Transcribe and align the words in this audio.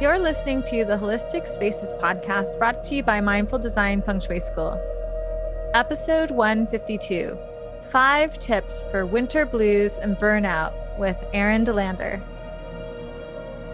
You're 0.00 0.20
listening 0.20 0.62
to 0.62 0.84
the 0.84 0.96
Holistic 0.96 1.48
Spaces 1.48 1.92
podcast 1.94 2.56
brought 2.56 2.84
to 2.84 2.94
you 2.94 3.02
by 3.02 3.20
Mindful 3.20 3.58
Design 3.58 4.00
Feng 4.00 4.20
Shui 4.20 4.38
School. 4.38 4.80
Episode 5.74 6.30
152 6.30 7.36
Five 7.90 8.38
Tips 8.38 8.84
for 8.92 9.04
Winter 9.06 9.44
Blues 9.44 9.96
and 9.96 10.16
Burnout 10.16 10.72
with 11.00 11.26
Erin 11.32 11.64
DeLander. 11.64 12.22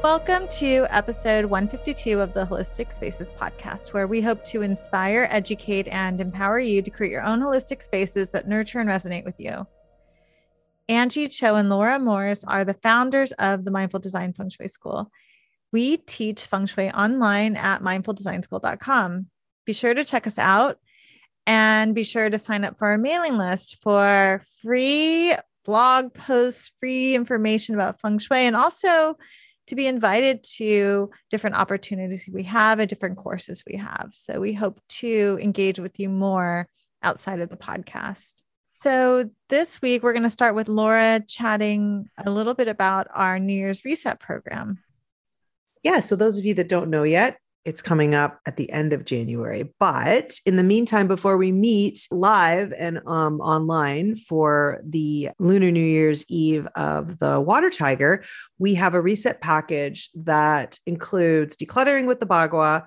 Welcome 0.02 0.48
to 0.48 0.86
episode 0.88 1.44
152 1.44 2.18
of 2.18 2.32
the 2.32 2.46
Holistic 2.46 2.90
Spaces 2.94 3.30
podcast, 3.30 3.92
where 3.92 4.06
we 4.06 4.22
hope 4.22 4.42
to 4.44 4.62
inspire, 4.62 5.28
educate, 5.30 5.88
and 5.88 6.22
empower 6.22 6.58
you 6.58 6.80
to 6.80 6.90
create 6.90 7.12
your 7.12 7.22
own 7.22 7.40
holistic 7.40 7.82
spaces 7.82 8.30
that 8.30 8.48
nurture 8.48 8.80
and 8.80 8.88
resonate 8.88 9.26
with 9.26 9.38
you. 9.38 9.66
Angie 10.88 11.28
Cho 11.28 11.56
and 11.56 11.68
Laura 11.68 11.98
Morris 11.98 12.44
are 12.44 12.64
the 12.64 12.72
founders 12.72 13.32
of 13.32 13.66
the 13.66 13.70
Mindful 13.70 14.00
Design 14.00 14.32
Feng 14.32 14.48
Shui 14.48 14.68
School. 14.68 15.10
We 15.74 15.96
teach 15.96 16.46
feng 16.46 16.66
shui 16.66 16.92
online 16.92 17.56
at 17.56 17.82
mindfuldesignschool.com. 17.82 19.26
Be 19.66 19.72
sure 19.72 19.92
to 19.92 20.04
check 20.04 20.24
us 20.24 20.38
out 20.38 20.76
and 21.48 21.96
be 21.96 22.04
sure 22.04 22.30
to 22.30 22.38
sign 22.38 22.62
up 22.62 22.78
for 22.78 22.86
our 22.86 22.96
mailing 22.96 23.36
list 23.36 23.82
for 23.82 24.40
free 24.62 25.34
blog 25.64 26.14
posts, 26.14 26.70
free 26.78 27.16
information 27.16 27.74
about 27.74 28.00
feng 28.00 28.18
shui, 28.18 28.46
and 28.46 28.54
also 28.54 29.18
to 29.66 29.74
be 29.74 29.88
invited 29.88 30.44
to 30.58 31.10
different 31.28 31.56
opportunities 31.56 32.28
we 32.32 32.44
have 32.44 32.78
and 32.78 32.88
different 32.88 33.16
courses 33.16 33.64
we 33.66 33.76
have. 33.76 34.10
So 34.12 34.38
we 34.38 34.52
hope 34.52 34.80
to 35.00 35.40
engage 35.42 35.80
with 35.80 35.98
you 35.98 36.08
more 36.08 36.68
outside 37.02 37.40
of 37.40 37.48
the 37.48 37.56
podcast. 37.56 38.42
So 38.74 39.28
this 39.48 39.82
week, 39.82 40.04
we're 40.04 40.12
going 40.12 40.22
to 40.22 40.30
start 40.30 40.54
with 40.54 40.68
Laura 40.68 41.20
chatting 41.26 42.06
a 42.24 42.30
little 42.30 42.54
bit 42.54 42.68
about 42.68 43.08
our 43.12 43.40
New 43.40 43.54
Year's 43.54 43.84
Reset 43.84 44.20
program 44.20 44.78
yeah, 45.84 46.00
so 46.00 46.16
those 46.16 46.38
of 46.38 46.44
you 46.44 46.54
that 46.54 46.68
don't 46.68 46.90
know 46.90 47.04
yet, 47.04 47.38
it's 47.64 47.80
coming 47.80 48.14
up 48.14 48.40
at 48.46 48.56
the 48.56 48.70
end 48.70 48.92
of 48.92 49.04
January. 49.04 49.72
But 49.78 50.32
in 50.44 50.56
the 50.56 50.62
meantime, 50.62 51.08
before 51.08 51.36
we 51.36 51.52
meet 51.52 52.06
live 52.10 52.72
and 52.76 52.98
um, 53.06 53.40
online 53.40 54.16
for 54.16 54.80
the 54.84 55.30
Lunar 55.38 55.70
New 55.70 55.84
Year's 55.84 56.24
Eve 56.28 56.66
of 56.76 57.18
the 57.18 57.40
Water 57.40 57.70
Tiger, 57.70 58.24
we 58.58 58.74
have 58.74 58.94
a 58.94 59.00
reset 59.00 59.40
package 59.40 60.10
that 60.14 60.78
includes 60.86 61.56
decluttering 61.56 62.06
with 62.06 62.20
the 62.20 62.26
Bagua, 62.26 62.86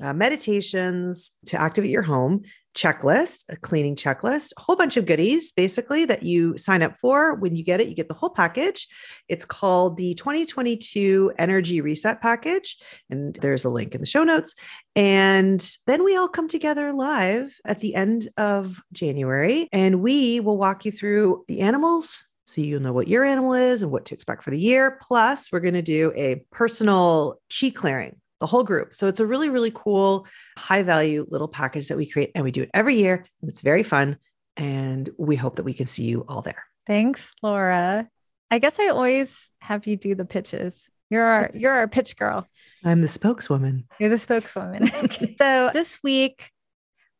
uh, 0.00 0.12
meditations 0.12 1.32
to 1.46 1.60
activate 1.60 1.90
your 1.90 2.02
home, 2.02 2.42
checklist, 2.74 3.44
a 3.48 3.56
cleaning 3.56 3.96
checklist, 3.96 4.52
a 4.56 4.60
whole 4.60 4.76
bunch 4.76 4.96
of 4.96 5.06
goodies 5.06 5.52
basically 5.52 6.04
that 6.06 6.22
you 6.22 6.56
sign 6.56 6.82
up 6.82 6.98
for. 6.98 7.34
When 7.34 7.54
you 7.54 7.64
get 7.64 7.80
it, 7.80 7.88
you 7.88 7.94
get 7.94 8.08
the 8.08 8.14
whole 8.14 8.30
package. 8.30 8.88
It's 9.28 9.44
called 9.44 9.96
the 9.96 10.14
2022 10.14 11.32
Energy 11.38 11.80
Reset 11.80 12.20
Package. 12.20 12.78
And 13.10 13.34
there's 13.36 13.64
a 13.64 13.70
link 13.70 13.94
in 13.94 14.00
the 14.00 14.06
show 14.06 14.24
notes. 14.24 14.54
And 14.96 15.66
then 15.86 16.04
we 16.04 16.16
all 16.16 16.28
come 16.28 16.48
together 16.48 16.92
live 16.92 17.56
at 17.64 17.80
the 17.80 17.94
end 17.94 18.28
of 18.36 18.80
January 18.92 19.68
and 19.72 20.02
we 20.02 20.40
will 20.40 20.58
walk 20.58 20.84
you 20.84 20.92
through 20.92 21.44
the 21.48 21.60
animals. 21.60 22.26
So 22.46 22.60
you'll 22.60 22.82
know 22.82 22.92
what 22.92 23.08
your 23.08 23.24
animal 23.24 23.54
is 23.54 23.82
and 23.82 23.90
what 23.90 24.04
to 24.06 24.14
expect 24.14 24.42
for 24.42 24.50
the 24.50 24.58
year. 24.58 24.98
Plus, 25.00 25.50
we're 25.50 25.60
going 25.60 25.74
to 25.74 25.82
do 25.82 26.12
a 26.14 26.42
personal 26.50 27.40
chi 27.48 27.70
clearing 27.70 28.16
the 28.42 28.46
whole 28.46 28.64
group. 28.64 28.92
So 28.92 29.06
it's 29.06 29.20
a 29.20 29.26
really, 29.26 29.48
really 29.48 29.70
cool, 29.72 30.26
high 30.58 30.82
value 30.82 31.24
little 31.30 31.46
package 31.46 31.86
that 31.86 31.96
we 31.96 32.06
create. 32.06 32.32
And 32.34 32.42
we 32.42 32.50
do 32.50 32.62
it 32.62 32.70
every 32.74 32.96
year. 32.96 33.24
And 33.40 33.48
it's 33.48 33.60
very 33.60 33.84
fun. 33.84 34.18
And 34.56 35.08
we 35.16 35.36
hope 35.36 35.56
that 35.56 35.62
we 35.62 35.72
can 35.72 35.86
see 35.86 36.02
you 36.02 36.24
all 36.28 36.42
there. 36.42 36.64
Thanks, 36.84 37.32
Laura. 37.40 38.08
I 38.50 38.58
guess 38.58 38.80
I 38.80 38.88
always 38.88 39.48
have 39.60 39.86
you 39.86 39.96
do 39.96 40.16
the 40.16 40.24
pitches. 40.24 40.88
You're 41.08 41.24
our 41.24 41.50
you're 41.54 41.72
our 41.72 41.86
pitch 41.86 42.16
girl. 42.16 42.48
I'm 42.84 42.98
the 42.98 43.06
spokeswoman. 43.06 43.86
You're 44.00 44.10
the 44.10 44.18
spokeswoman. 44.18 44.90
so 45.38 45.70
this 45.72 46.00
week 46.02 46.50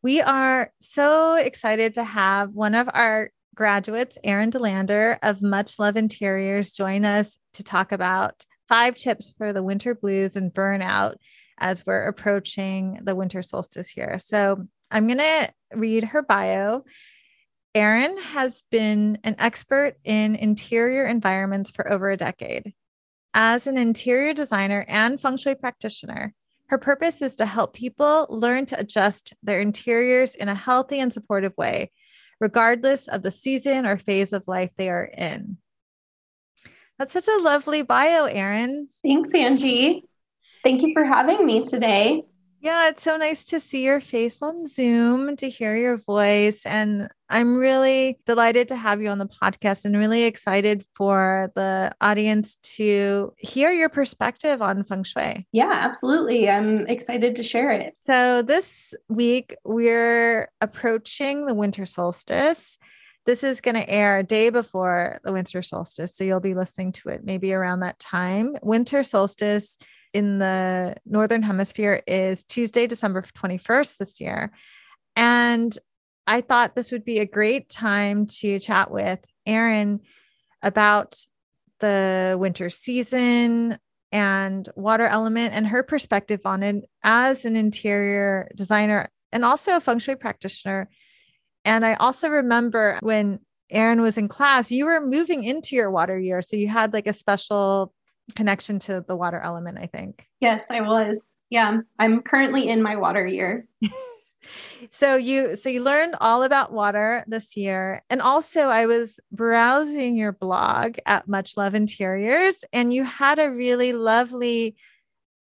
we 0.02 0.20
are 0.20 0.72
so 0.80 1.36
excited 1.36 1.94
to 1.94 2.02
have 2.02 2.50
one 2.50 2.74
of 2.74 2.90
our 2.92 3.30
graduates, 3.54 4.18
Erin 4.24 4.50
DeLander 4.50 5.18
of 5.22 5.40
Much 5.40 5.78
Love 5.78 5.96
Interiors, 5.96 6.72
join 6.72 7.04
us 7.04 7.38
to 7.54 7.62
talk 7.62 7.92
about 7.92 8.44
five 8.72 8.96
tips 8.96 9.28
for 9.28 9.52
the 9.52 9.62
winter 9.62 9.94
blues 9.94 10.34
and 10.34 10.50
burnout 10.50 11.16
as 11.58 11.84
we're 11.84 12.06
approaching 12.06 12.98
the 13.02 13.14
winter 13.14 13.42
solstice 13.42 13.86
here. 13.86 14.18
So 14.18 14.64
I'm 14.90 15.06
going 15.06 15.18
to 15.18 15.52
read 15.74 16.04
her 16.04 16.22
bio. 16.22 16.82
Erin 17.74 18.16
has 18.18 18.62
been 18.70 19.18
an 19.24 19.36
expert 19.38 19.96
in 20.04 20.36
interior 20.36 21.04
environments 21.04 21.70
for 21.70 21.92
over 21.92 22.10
a 22.10 22.16
decade. 22.16 22.72
As 23.34 23.66
an 23.66 23.76
interior 23.76 24.32
designer 24.32 24.86
and 24.88 25.20
feng 25.20 25.36
shui 25.36 25.54
practitioner, 25.54 26.32
her 26.68 26.78
purpose 26.78 27.20
is 27.20 27.36
to 27.36 27.44
help 27.44 27.74
people 27.74 28.26
learn 28.30 28.64
to 28.66 28.80
adjust 28.80 29.34
their 29.42 29.60
interiors 29.60 30.34
in 30.34 30.48
a 30.48 30.54
healthy 30.54 30.98
and 30.98 31.12
supportive 31.12 31.52
way, 31.58 31.90
regardless 32.40 33.06
of 33.06 33.20
the 33.20 33.30
season 33.30 33.84
or 33.84 33.98
phase 33.98 34.32
of 34.32 34.48
life 34.48 34.72
they 34.76 34.88
are 34.88 35.04
in. 35.04 35.58
That's 37.02 37.14
such 37.14 37.26
a 37.26 37.42
lovely 37.42 37.82
bio, 37.82 38.26
Erin. 38.26 38.86
Thanks, 39.02 39.34
Angie. 39.34 40.04
Thank 40.62 40.82
you 40.82 40.92
for 40.92 41.04
having 41.04 41.44
me 41.44 41.64
today. 41.64 42.22
Yeah, 42.60 42.90
it's 42.90 43.02
so 43.02 43.16
nice 43.16 43.44
to 43.46 43.58
see 43.58 43.84
your 43.84 43.98
face 43.98 44.40
on 44.40 44.68
Zoom, 44.68 45.34
to 45.38 45.50
hear 45.50 45.76
your 45.76 45.96
voice. 45.96 46.64
And 46.64 47.08
I'm 47.28 47.56
really 47.56 48.20
delighted 48.24 48.68
to 48.68 48.76
have 48.76 49.02
you 49.02 49.08
on 49.08 49.18
the 49.18 49.26
podcast 49.26 49.84
and 49.84 49.96
really 49.96 50.22
excited 50.22 50.86
for 50.94 51.50
the 51.56 51.90
audience 52.00 52.54
to 52.76 53.32
hear 53.36 53.72
your 53.72 53.88
perspective 53.88 54.62
on 54.62 54.84
feng 54.84 55.02
shui. 55.02 55.44
Yeah, 55.50 55.72
absolutely. 55.72 56.48
I'm 56.48 56.86
excited 56.86 57.34
to 57.34 57.42
share 57.42 57.72
it. 57.72 57.96
So, 57.98 58.42
this 58.42 58.94
week, 59.08 59.56
we're 59.64 60.52
approaching 60.60 61.46
the 61.46 61.54
winter 61.54 61.84
solstice. 61.84 62.78
This 63.24 63.44
is 63.44 63.60
going 63.60 63.76
to 63.76 63.88
air 63.88 64.18
a 64.18 64.24
day 64.24 64.50
before 64.50 65.20
the 65.22 65.32
winter 65.32 65.62
solstice. 65.62 66.16
So 66.16 66.24
you'll 66.24 66.40
be 66.40 66.54
listening 66.54 66.92
to 66.92 67.10
it 67.10 67.24
maybe 67.24 67.52
around 67.52 67.80
that 67.80 67.98
time. 67.98 68.56
Winter 68.62 69.04
solstice 69.04 69.78
in 70.12 70.38
the 70.38 70.96
Northern 71.06 71.42
Hemisphere 71.42 72.02
is 72.06 72.42
Tuesday, 72.42 72.86
December 72.86 73.22
21st 73.22 73.96
this 73.98 74.20
year. 74.20 74.52
And 75.14 75.76
I 76.26 76.40
thought 76.40 76.74
this 76.74 76.90
would 76.90 77.04
be 77.04 77.18
a 77.18 77.26
great 77.26 77.68
time 77.68 78.26
to 78.26 78.58
chat 78.58 78.90
with 78.90 79.20
Erin 79.46 80.00
about 80.62 81.16
the 81.80 82.36
winter 82.38 82.70
season 82.70 83.78
and 84.12 84.68
water 84.76 85.06
element 85.06 85.54
and 85.54 85.66
her 85.66 85.82
perspective 85.82 86.40
on 86.44 86.62
it 86.62 86.84
as 87.02 87.44
an 87.44 87.56
interior 87.56 88.48
designer 88.54 89.08
and 89.32 89.44
also 89.44 89.76
a 89.76 89.80
feng 89.80 89.98
shui 89.98 90.14
practitioner 90.14 90.88
and 91.64 91.84
I 91.84 91.94
also 91.94 92.28
remember 92.28 92.98
when 93.02 93.40
Erin 93.70 94.02
was 94.02 94.18
in 94.18 94.28
class, 94.28 94.70
you 94.70 94.84
were 94.86 95.00
moving 95.00 95.44
into 95.44 95.74
your 95.74 95.90
water 95.90 96.18
year. 96.18 96.42
So 96.42 96.56
you 96.56 96.68
had 96.68 96.92
like 96.92 97.06
a 97.06 97.12
special 97.12 97.92
connection 98.36 98.78
to 98.80 99.04
the 99.06 99.16
water 99.16 99.40
element, 99.40 99.78
I 99.78 99.86
think. 99.86 100.26
Yes, 100.40 100.70
I 100.70 100.80
was. 100.80 101.32
Yeah, 101.50 101.78
I'm 101.98 102.22
currently 102.22 102.68
in 102.68 102.82
my 102.82 102.96
water 102.96 103.26
year. 103.26 103.66
so 104.90 105.16
you 105.16 105.54
so 105.54 105.68
you 105.68 105.82
learned 105.82 106.16
all 106.20 106.42
about 106.42 106.72
water 106.72 107.24
this 107.28 107.56
year 107.56 108.02
and 108.10 108.20
also 108.20 108.62
i 108.62 108.86
was 108.86 109.20
browsing 109.30 110.16
your 110.16 110.32
blog 110.32 110.96
at 111.06 111.28
much 111.28 111.56
love 111.56 111.76
interiors 111.76 112.64
and 112.72 112.92
you 112.92 113.04
had 113.04 113.38
a 113.38 113.52
really 113.52 113.92
lovely 113.92 114.74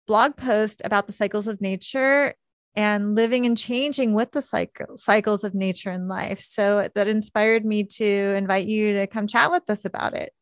blog 0.06 0.34
post 0.34 0.80
about 0.82 1.06
the 1.06 1.12
cycles 1.12 1.46
of 1.46 1.60
nature 1.60 2.32
and 2.76 3.14
living 3.14 3.46
and 3.46 3.56
changing 3.56 4.12
with 4.12 4.32
the 4.32 4.42
cycle, 4.42 4.96
cycles 4.96 5.42
of 5.42 5.54
nature 5.54 5.90
and 5.90 6.08
life. 6.08 6.40
So 6.40 6.88
that 6.94 7.08
inspired 7.08 7.64
me 7.64 7.84
to 7.84 8.34
invite 8.36 8.66
you 8.66 8.92
to 8.94 9.06
come 9.06 9.26
chat 9.26 9.50
with 9.50 9.68
us 9.68 9.84
about 9.84 10.14
it. 10.14 10.32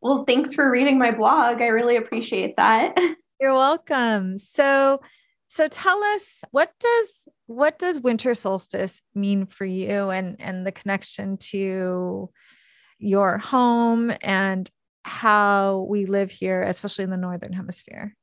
Well, 0.00 0.24
thanks 0.24 0.54
for 0.54 0.70
reading 0.70 0.98
my 0.98 1.12
blog. 1.12 1.60
I 1.60 1.68
really 1.68 1.96
appreciate 1.96 2.56
that. 2.56 2.98
You're 3.40 3.54
welcome. 3.54 4.38
So 4.38 5.00
so 5.48 5.66
tell 5.66 6.02
us 6.02 6.44
what 6.50 6.72
does 6.78 7.28
what 7.46 7.78
does 7.78 8.00
winter 8.00 8.34
solstice 8.34 9.00
mean 9.14 9.46
for 9.46 9.64
you 9.64 10.10
and 10.10 10.36
and 10.40 10.66
the 10.66 10.72
connection 10.72 11.38
to 11.38 12.30
your 12.98 13.38
home 13.38 14.12
and 14.20 14.70
how 15.04 15.86
we 15.88 16.04
live 16.04 16.30
here 16.30 16.60
especially 16.62 17.04
in 17.04 17.10
the 17.10 17.16
northern 17.16 17.54
hemisphere 17.54 18.14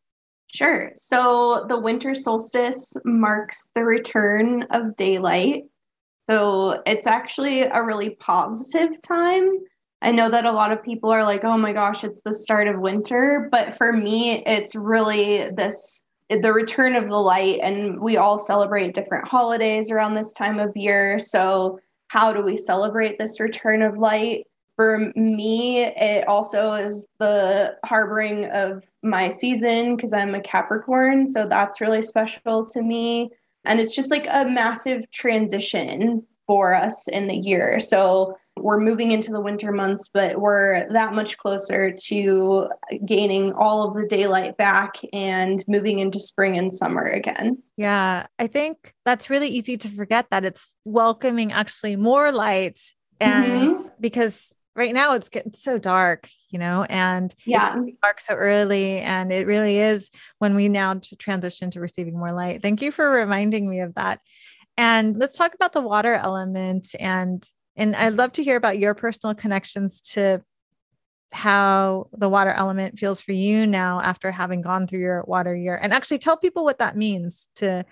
Sure. 0.55 0.91
So 0.95 1.65
the 1.67 1.77
winter 1.77 2.15
solstice 2.15 2.95
marks 3.03 3.67
the 3.75 3.83
return 3.83 4.63
of 4.71 4.95
daylight. 4.95 5.63
So 6.29 6.81
it's 6.85 7.07
actually 7.07 7.63
a 7.63 7.83
really 7.83 8.11
positive 8.11 9.01
time. 9.01 9.49
I 10.01 10.11
know 10.11 10.29
that 10.31 10.45
a 10.45 10.51
lot 10.51 10.71
of 10.71 10.81
people 10.81 11.09
are 11.11 11.25
like, 11.25 11.43
oh 11.43 11.57
my 11.57 11.73
gosh, 11.73 12.05
it's 12.05 12.21
the 12.23 12.33
start 12.33 12.69
of 12.69 12.79
winter. 12.79 13.49
But 13.51 13.77
for 13.77 13.91
me, 13.91 14.43
it's 14.45 14.75
really 14.75 15.49
this 15.51 16.01
the 16.29 16.53
return 16.53 16.95
of 16.95 17.09
the 17.09 17.17
light. 17.17 17.59
And 17.61 17.99
we 17.99 18.15
all 18.15 18.39
celebrate 18.39 18.93
different 18.93 19.27
holidays 19.27 19.91
around 19.91 20.15
this 20.15 20.31
time 20.31 20.59
of 20.59 20.75
year. 20.75 21.19
So, 21.19 21.79
how 22.07 22.31
do 22.31 22.41
we 22.41 22.55
celebrate 22.55 23.17
this 23.19 23.39
return 23.39 23.81
of 23.81 23.97
light? 23.97 24.45
For 24.75 25.11
me, 25.15 25.83
it 25.83 26.27
also 26.27 26.73
is 26.73 27.07
the 27.19 27.75
harboring 27.85 28.45
of 28.51 28.83
my 29.03 29.29
season 29.29 29.95
because 29.95 30.13
I'm 30.13 30.35
a 30.35 30.41
Capricorn. 30.41 31.27
So 31.27 31.47
that's 31.47 31.79
really 31.79 32.01
special 32.01 32.65
to 32.65 32.81
me. 32.81 33.31
And 33.63 33.79
it's 33.79 33.95
just 33.95 34.11
like 34.11 34.27
a 34.29 34.45
massive 34.45 35.09
transition 35.11 36.25
for 36.45 36.75
us 36.75 37.07
in 37.07 37.27
the 37.27 37.35
year. 37.35 37.79
So 37.79 38.37
we're 38.57 38.79
moving 38.79 39.11
into 39.11 39.31
the 39.31 39.41
winter 39.41 39.71
months, 39.71 40.09
but 40.13 40.39
we're 40.39 40.87
that 40.91 41.13
much 41.13 41.37
closer 41.37 41.91
to 41.91 42.69
gaining 43.05 43.53
all 43.53 43.87
of 43.87 43.95
the 43.95 44.07
daylight 44.07 44.55
back 44.57 44.95
and 45.11 45.63
moving 45.67 45.99
into 45.99 46.19
spring 46.19 46.57
and 46.57 46.73
summer 46.73 47.03
again. 47.03 47.61
Yeah, 47.75 48.27
I 48.39 48.47
think 48.47 48.93
that's 49.03 49.29
really 49.29 49.49
easy 49.49 49.77
to 49.77 49.89
forget 49.89 50.27
that 50.31 50.45
it's 50.45 50.75
welcoming 50.85 51.51
actually 51.51 51.95
more 51.95 52.31
light. 52.31 52.79
And 53.19 53.71
mm-hmm. 53.71 53.87
because 53.99 54.53
right 54.75 54.93
now 54.93 55.13
it's 55.13 55.29
getting 55.29 55.53
so 55.53 55.77
dark, 55.77 56.29
you 56.49 56.59
know, 56.59 56.85
and 56.89 57.33
yeah, 57.45 57.79
dark 58.01 58.19
so 58.19 58.33
early. 58.33 58.99
And 58.99 59.31
it 59.31 59.47
really 59.47 59.79
is 59.79 60.11
when 60.39 60.55
we 60.55 60.69
now 60.69 60.99
transition 61.17 61.71
to 61.71 61.79
receiving 61.79 62.17
more 62.17 62.31
light. 62.31 62.61
Thank 62.61 62.81
you 62.81 62.91
for 62.91 63.09
reminding 63.09 63.69
me 63.69 63.79
of 63.79 63.95
that. 63.95 64.19
And 64.77 65.15
let's 65.15 65.37
talk 65.37 65.55
about 65.55 65.73
the 65.73 65.81
water 65.81 66.13
element 66.13 66.93
and 66.99 67.47
and 67.77 67.95
I'd 67.95 68.13
love 68.13 68.33
to 68.33 68.43
hear 68.43 68.55
about 68.55 68.79
your 68.79 68.93
personal 68.93 69.35
connections 69.35 70.01
to 70.13 70.41
how 71.31 72.07
the 72.13 72.29
water 72.29 72.51
element 72.51 72.97
feels 72.97 73.21
for 73.21 73.33
you 73.33 73.67
now 73.67 73.99
after 73.99 74.31
having 74.31 74.61
gone 74.61 74.87
through 74.87 74.99
your 74.99 75.23
water 75.27 75.53
year 75.53 75.77
and 75.81 75.91
actually 75.91 76.19
tell 76.19 76.37
people 76.37 76.63
what 76.63 76.79
that 76.79 76.95
means 76.95 77.49
to 77.55 77.83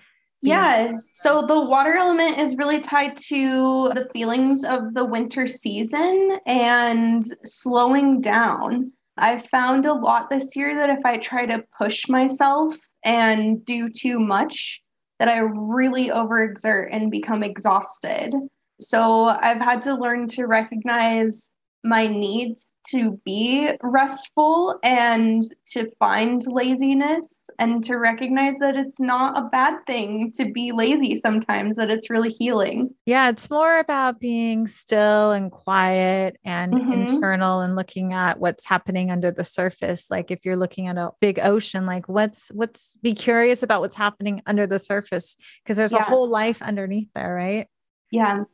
yeah. 0.44 0.92
So 1.12 1.44
the 1.46 1.60
water 1.60 1.96
element 1.96 2.38
is 2.38 2.56
really 2.56 2.80
tied 2.80 3.16
to 3.28 3.90
the 3.94 4.08
feelings 4.12 4.64
of 4.64 4.94
the 4.94 5.04
winter 5.04 5.46
season 5.46 6.38
and 6.46 7.24
slowing 7.44 8.20
down. 8.20 8.92
I 9.16 9.44
found 9.50 9.86
a 9.86 9.94
lot 9.94 10.28
this 10.28 10.54
year 10.56 10.76
that 10.76 10.90
if 10.90 11.04
I 11.04 11.18
try 11.18 11.46
to 11.46 11.64
push 11.78 12.08
myself 12.08 12.74
and 13.04 13.64
do 13.64 13.88
too 13.88 14.18
much, 14.18 14.80
that 15.18 15.28
I 15.28 15.38
really 15.38 16.08
overexert 16.08 16.88
and 16.90 17.10
become 17.10 17.42
exhausted. 17.42 18.34
So 18.80 19.24
I've 19.24 19.60
had 19.60 19.82
to 19.82 19.94
learn 19.94 20.26
to 20.28 20.46
recognize 20.46 21.50
my 21.84 22.06
needs 22.06 22.66
to 22.88 23.20
be 23.24 23.70
restful 23.82 24.78
and 24.82 25.42
to 25.66 25.90
find 25.98 26.42
laziness 26.46 27.38
and 27.58 27.84
to 27.84 27.96
recognize 27.96 28.56
that 28.58 28.76
it's 28.76 29.00
not 29.00 29.38
a 29.38 29.48
bad 29.48 29.78
thing 29.86 30.32
to 30.36 30.44
be 30.50 30.72
lazy 30.72 31.16
sometimes, 31.16 31.76
that 31.76 31.90
it's 31.90 32.10
really 32.10 32.30
healing. 32.30 32.94
Yeah, 33.06 33.28
it's 33.30 33.50
more 33.50 33.78
about 33.78 34.20
being 34.20 34.66
still 34.66 35.32
and 35.32 35.50
quiet 35.50 36.36
and 36.44 36.74
mm-hmm. 36.74 36.92
internal 36.92 37.60
and 37.60 37.76
looking 37.76 38.12
at 38.12 38.38
what's 38.38 38.66
happening 38.66 39.10
under 39.10 39.30
the 39.30 39.44
surface. 39.44 40.10
Like 40.10 40.30
if 40.30 40.44
you're 40.44 40.56
looking 40.56 40.88
at 40.88 40.98
a 40.98 41.10
big 41.20 41.38
ocean, 41.40 41.86
like 41.86 42.08
what's 42.08 42.48
what's 42.48 42.96
be 43.02 43.14
curious 43.14 43.62
about 43.62 43.80
what's 43.80 43.96
happening 43.96 44.42
under 44.46 44.66
the 44.66 44.78
surface 44.78 45.36
because 45.62 45.76
there's 45.76 45.92
yeah. 45.92 46.00
a 46.00 46.02
whole 46.02 46.28
life 46.28 46.60
underneath 46.62 47.08
there, 47.14 47.34
right? 47.34 47.68
Yeah. 48.10 48.44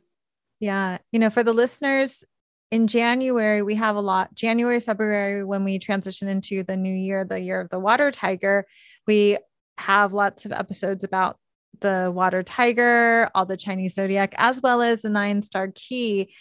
Yeah. 0.59 0.99
You 1.11 1.19
know, 1.19 1.29
for 1.29 1.43
the 1.43 1.53
listeners, 1.53 2.23
in 2.71 2.87
January, 2.87 3.61
we 3.61 3.75
have 3.75 3.97
a 3.97 4.01
lot. 4.01 4.33
January, 4.33 4.79
February, 4.79 5.43
when 5.43 5.65
we 5.65 5.77
transition 5.77 6.29
into 6.29 6.63
the 6.63 6.77
new 6.77 6.93
year, 6.93 7.25
the 7.25 7.39
year 7.39 7.59
of 7.59 7.69
the 7.69 7.79
water 7.79 8.11
tiger, 8.11 8.65
we 9.05 9.37
have 9.77 10.13
lots 10.13 10.45
of 10.45 10.53
episodes 10.53 11.03
about 11.03 11.37
the 11.81 12.11
water 12.13 12.43
tiger, 12.43 13.29
all 13.35 13.45
the 13.45 13.57
Chinese 13.57 13.95
zodiac, 13.95 14.33
as 14.37 14.61
well 14.61 14.81
as 14.81 15.01
the 15.01 15.09
nine 15.09 15.41
star 15.41 15.67
ki. 15.67 16.33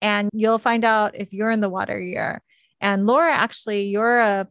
And 0.00 0.30
you'll 0.32 0.58
find 0.58 0.84
out 0.84 1.14
if 1.14 1.32
you're 1.32 1.50
in 1.50 1.60
the 1.60 1.68
water 1.68 2.00
year. 2.00 2.42
And 2.80 3.06
Laura, 3.06 3.32
actually, 3.32 3.88
you're 3.88 4.20
a 4.20 4.48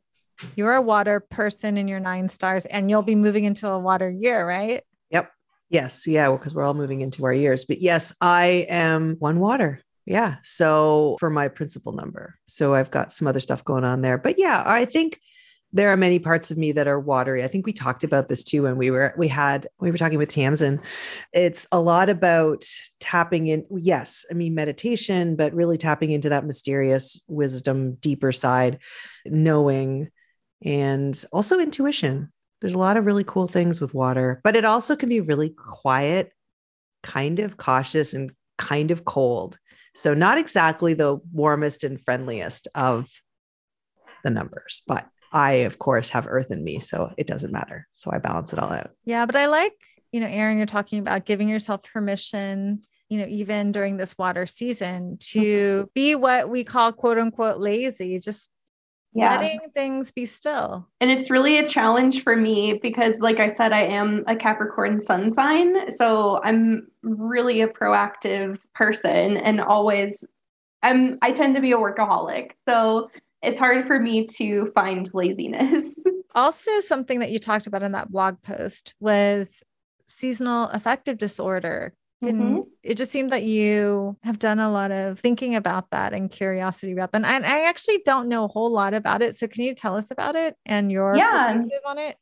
you're 0.56 0.74
a 0.74 0.82
water 0.82 1.20
person 1.20 1.78
in 1.78 1.88
your 1.88 2.00
nine 2.00 2.30
stars, 2.30 2.66
and 2.66 2.90
you'll 2.90 3.02
be 3.02 3.16
moving 3.16 3.44
into 3.44 3.70
a 3.70 3.80
water 3.80 4.10
year, 4.10 4.48
right? 4.48 4.84
Yep. 5.10 5.32
Yes. 5.70 6.06
Yeah. 6.06 6.32
Because 6.32 6.54
we're 6.54 6.64
all 6.64 6.74
moving 6.74 7.02
into 7.02 7.26
our 7.26 7.34
years. 7.34 7.66
But 7.66 7.82
yes, 7.82 8.16
I 8.22 8.68
am 8.70 9.16
one 9.20 9.40
water. 9.40 9.82
Yeah. 10.06 10.36
So 10.44 11.16
for 11.20 11.30
my 11.30 11.48
principal 11.48 11.94
number. 11.94 12.38
So 12.48 12.74
I've 12.76 12.92
got 12.92 13.14
some 13.14 13.28
other 13.28 13.40
stuff 13.40 13.64
going 13.64 13.84
on 13.84 14.02
there. 14.02 14.18
But 14.18 14.38
yeah, 14.38 14.64
I 14.66 14.86
think 14.86 15.20
there 15.74 15.92
are 15.92 15.98
many 15.98 16.20
parts 16.20 16.52
of 16.52 16.58
me 16.58 16.72
that 16.74 16.88
are 16.88 17.00
watery. 17.00 17.44
I 17.44 17.48
think 17.48 17.66
we 17.66 17.74
talked 17.74 18.04
about 18.04 18.30
this 18.30 18.44
too 18.44 18.64
when 18.64 18.78
we 18.78 18.92
were 18.92 19.14
we 19.18 19.28
had 19.28 19.68
we 19.80 19.90
were 19.90 19.98
talking 19.98 20.20
with 20.20 20.30
Tamsin. 20.30 20.80
It's 21.34 21.68
a 21.72 21.82
lot 21.82 22.10
about 22.10 22.64
tapping 23.00 23.48
in. 23.48 23.66
Yes, 23.76 24.24
I 24.30 24.36
mean 24.36 24.54
meditation, 24.54 25.36
but 25.36 25.54
really 25.54 25.80
tapping 25.80 26.12
into 26.12 26.30
that 26.30 26.46
mysterious 26.46 27.22
wisdom, 27.28 27.96
deeper 27.96 28.32
side, 28.32 28.80
knowing, 29.26 30.10
and 30.64 31.26
also 31.34 31.60
intuition. 31.60 32.32
There's 32.62 32.76
a 32.76 32.80
lot 32.80 32.96
of 32.96 33.08
really 33.08 33.26
cool 33.26 33.48
things 33.48 33.82
with 33.82 33.94
water, 33.94 34.40
but 34.44 34.56
it 34.56 34.66
also 34.66 34.96
can 34.96 35.10
be 35.10 35.22
really 35.22 35.50
quiet, 35.50 36.32
kind 37.02 37.40
of 37.40 37.58
cautious, 37.58 38.14
and 38.14 38.32
kind 38.60 38.92
of 38.92 39.04
cold. 39.06 39.58
So, 39.96 40.14
not 40.14 40.38
exactly 40.38 40.94
the 40.94 41.20
warmest 41.32 41.84
and 41.84 42.00
friendliest 42.00 42.68
of 42.76 43.10
the 44.24 44.30
numbers, 44.30 44.82
but 44.88 45.08
I, 45.34 45.52
of 45.66 45.80
course, 45.80 46.10
have 46.10 46.28
earth 46.28 46.52
in 46.52 46.64
me. 46.64 46.80
So 46.80 47.12
it 47.18 47.28
doesn't 47.28 47.52
matter. 47.52 47.88
So 47.94 48.12
I 48.14 48.20
balance 48.20 48.54
it 48.54 48.60
all 48.60 48.72
out. 48.72 48.92
Yeah. 49.04 49.26
But 49.26 49.36
I 49.36 49.48
like, 49.48 49.74
you 50.12 50.20
know, 50.20 50.28
Erin, 50.28 50.58
you're 50.58 50.68
talking 50.68 51.00
about 51.00 51.26
giving 51.26 51.50
yourself 51.50 51.82
permission, 51.84 52.84
you 53.10 53.20
know, 53.20 53.26
even 53.26 53.72
during 53.72 53.98
this 53.98 54.16
water 54.16 54.46
season 54.46 55.18
to 55.32 55.40
mm-hmm. 55.40 55.88
be 55.96 56.14
what 56.14 56.50
we 56.50 56.64
call 56.64 56.92
quote 56.92 57.18
unquote 57.18 57.60
lazy, 57.60 58.20
just 58.20 58.52
yeah. 59.16 59.32
letting 59.32 59.60
things 59.76 60.12
be 60.12 60.26
still. 60.26 60.88
And 61.00 61.12
it's 61.12 61.30
really 61.30 61.58
a 61.58 61.68
challenge 61.68 62.24
for 62.24 62.36
me 62.36 62.80
because, 62.82 63.20
like 63.20 63.40
I 63.40 63.48
said, 63.48 63.72
I 63.72 63.82
am 63.82 64.24
a 64.28 64.36
Capricorn 64.36 65.00
sun 65.00 65.32
sign. 65.32 65.92
So 65.92 66.42
I'm 66.44 66.88
really 67.04 67.62
a 67.62 67.68
proactive 67.68 68.60
person 68.74 69.38
and 69.38 69.62
always 69.62 70.26
I'm 70.82 71.18
I 71.22 71.32
tend 71.32 71.56
to 71.56 71.62
be 71.62 71.72
a 71.72 71.78
workaholic. 71.78 72.52
So 72.68 73.10
it's 73.42 73.60
hard 73.60 73.88
for 73.88 74.00
me 74.00 74.26
to 74.38 74.72
find 74.74 75.10
laziness. 75.14 75.96
also, 76.36 76.80
something 76.80 77.20
that 77.20 77.32
you 77.32 77.40
talked 77.40 77.68
about 77.68 77.84
in 77.84 77.92
that 77.92 78.12
blog 78.12 78.42
post 78.42 78.96
was 79.00 79.64
seasonal 80.06 80.70
affective 80.70 81.18
disorder 81.18 81.94
mm-hmm. 82.26 82.60
it 82.84 82.96
just 82.96 83.12
seemed 83.12 83.32
that 83.32 83.44
you 83.44 84.18
have 84.24 84.40
done 84.40 84.60
a 84.60 84.70
lot 84.70 84.92
of 84.92 85.20
thinking 85.20 85.56
about 85.56 85.92
that 85.92 86.14
and 86.14 86.30
curiosity 86.30 86.92
about 86.92 87.12
that. 87.12 87.24
And 87.24 87.46
I 87.46 87.62
actually 87.62 88.02
don't 88.06 88.28
know 88.28 88.46
a 88.46 88.48
whole 88.48 88.72
lot 88.72 88.94
about 88.94 89.22
it. 89.22 89.36
So 89.36 89.48
can 89.48 89.64
you 89.64 89.76
tell 89.76 89.96
us 89.96 90.12
about 90.12 90.36
it 90.36 90.56
and 90.66 90.92
your 90.92 91.16
yeah. 91.16 91.54
perspective 91.54 91.82
on 91.86 91.98
it? 92.00 92.18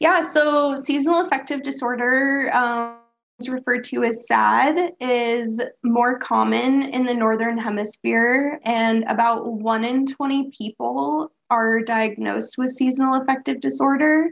Yeah. 0.00 0.22
So 0.22 0.76
seasonal 0.76 1.26
affective 1.26 1.62
disorder 1.62 2.50
um, 2.54 2.98
is 3.40 3.48
referred 3.48 3.84
to 3.84 4.04
as 4.04 4.26
SAD 4.26 4.92
is 5.00 5.60
more 5.82 6.18
common 6.18 6.82
in 6.82 7.04
the 7.04 7.14
northern 7.14 7.58
hemisphere, 7.58 8.60
and 8.64 9.04
about 9.04 9.46
one 9.46 9.84
in 9.84 10.06
20 10.06 10.50
people 10.56 11.32
are 11.50 11.80
diagnosed 11.80 12.56
with 12.58 12.70
seasonal 12.70 13.20
affective 13.20 13.60
disorder. 13.60 14.30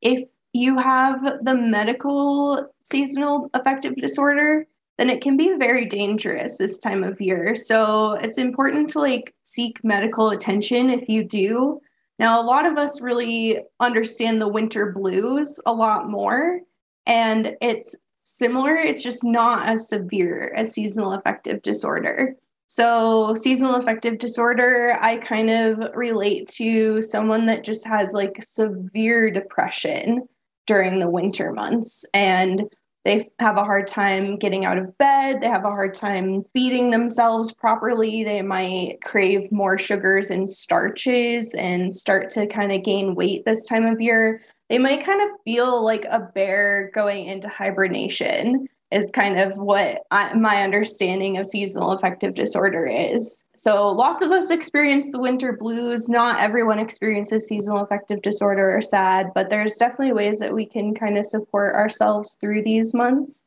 If 0.00 0.22
you 0.52 0.78
have 0.78 1.38
the 1.42 1.54
medical 1.54 2.68
seasonal 2.82 3.50
affective 3.54 3.96
disorder, 3.96 4.66
then 4.98 5.08
it 5.08 5.22
can 5.22 5.36
be 5.36 5.56
very 5.58 5.86
dangerous 5.86 6.58
this 6.58 6.78
time 6.78 7.02
of 7.02 7.20
year. 7.20 7.56
So 7.56 8.12
it's 8.12 8.38
important 8.38 8.90
to 8.90 9.00
like 9.00 9.34
seek 9.44 9.82
medical 9.82 10.30
attention 10.30 10.90
if 10.90 11.08
you 11.08 11.24
do. 11.24 11.80
Now, 12.18 12.40
a 12.40 12.44
lot 12.44 12.66
of 12.66 12.76
us 12.76 13.00
really 13.00 13.58
understand 13.80 14.40
the 14.40 14.48
winter 14.48 14.92
blues 14.92 15.58
a 15.66 15.72
lot 15.72 16.10
more, 16.10 16.60
and 17.06 17.56
it's 17.60 17.96
similar, 18.24 18.76
it's 18.76 19.02
just 19.02 19.24
not 19.24 19.68
as 19.68 19.88
severe 19.88 20.52
as 20.54 20.72
seasonal 20.72 21.14
affective 21.14 21.62
disorder. 21.62 22.36
So, 22.68 23.34
seasonal 23.34 23.74
affective 23.74 24.18
disorder, 24.18 24.96
I 25.00 25.16
kind 25.16 25.50
of 25.50 25.94
relate 25.94 26.46
to 26.58 27.02
someone 27.02 27.46
that 27.46 27.64
just 27.64 27.86
has 27.86 28.12
like 28.12 28.42
severe 28.42 29.30
depression 29.30 30.28
during 30.66 31.00
the 31.00 31.10
winter 31.10 31.52
months 31.52 32.04
and 32.14 32.62
they 33.04 33.30
have 33.40 33.56
a 33.56 33.64
hard 33.64 33.88
time 33.88 34.36
getting 34.36 34.64
out 34.64 34.78
of 34.78 34.96
bed. 34.96 35.40
They 35.40 35.48
have 35.48 35.64
a 35.64 35.70
hard 35.70 35.94
time 35.94 36.44
feeding 36.52 36.90
themselves 36.90 37.52
properly. 37.52 38.22
They 38.22 38.42
might 38.42 38.98
crave 39.02 39.50
more 39.50 39.76
sugars 39.76 40.30
and 40.30 40.48
starches 40.48 41.52
and 41.54 41.92
start 41.92 42.30
to 42.30 42.46
kind 42.46 42.70
of 42.70 42.84
gain 42.84 43.16
weight 43.16 43.44
this 43.44 43.66
time 43.66 43.86
of 43.86 44.00
year. 44.00 44.40
They 44.70 44.78
might 44.78 45.04
kind 45.04 45.20
of 45.20 45.36
feel 45.44 45.84
like 45.84 46.06
a 46.08 46.20
bear 46.20 46.92
going 46.94 47.26
into 47.26 47.48
hibernation 47.48 48.68
is 48.92 49.10
kind 49.10 49.40
of 49.40 49.56
what 49.56 50.02
I, 50.10 50.34
my 50.34 50.62
understanding 50.62 51.38
of 51.38 51.46
seasonal 51.46 51.92
affective 51.92 52.34
disorder 52.34 52.86
is. 52.86 53.44
So, 53.56 53.88
lots 53.88 54.22
of 54.22 54.30
us 54.30 54.50
experience 54.50 55.12
the 55.12 55.20
winter 55.20 55.54
blues. 55.54 56.08
Not 56.08 56.40
everyone 56.40 56.78
experiences 56.78 57.46
seasonal 57.46 57.82
affective 57.82 58.22
disorder 58.22 58.76
or 58.76 58.82
SAD, 58.82 59.32
but 59.34 59.50
there's 59.50 59.76
definitely 59.76 60.12
ways 60.12 60.38
that 60.38 60.54
we 60.54 60.66
can 60.66 60.94
kind 60.94 61.16
of 61.16 61.26
support 61.26 61.74
ourselves 61.74 62.36
through 62.40 62.62
these 62.62 62.92
months 62.92 63.42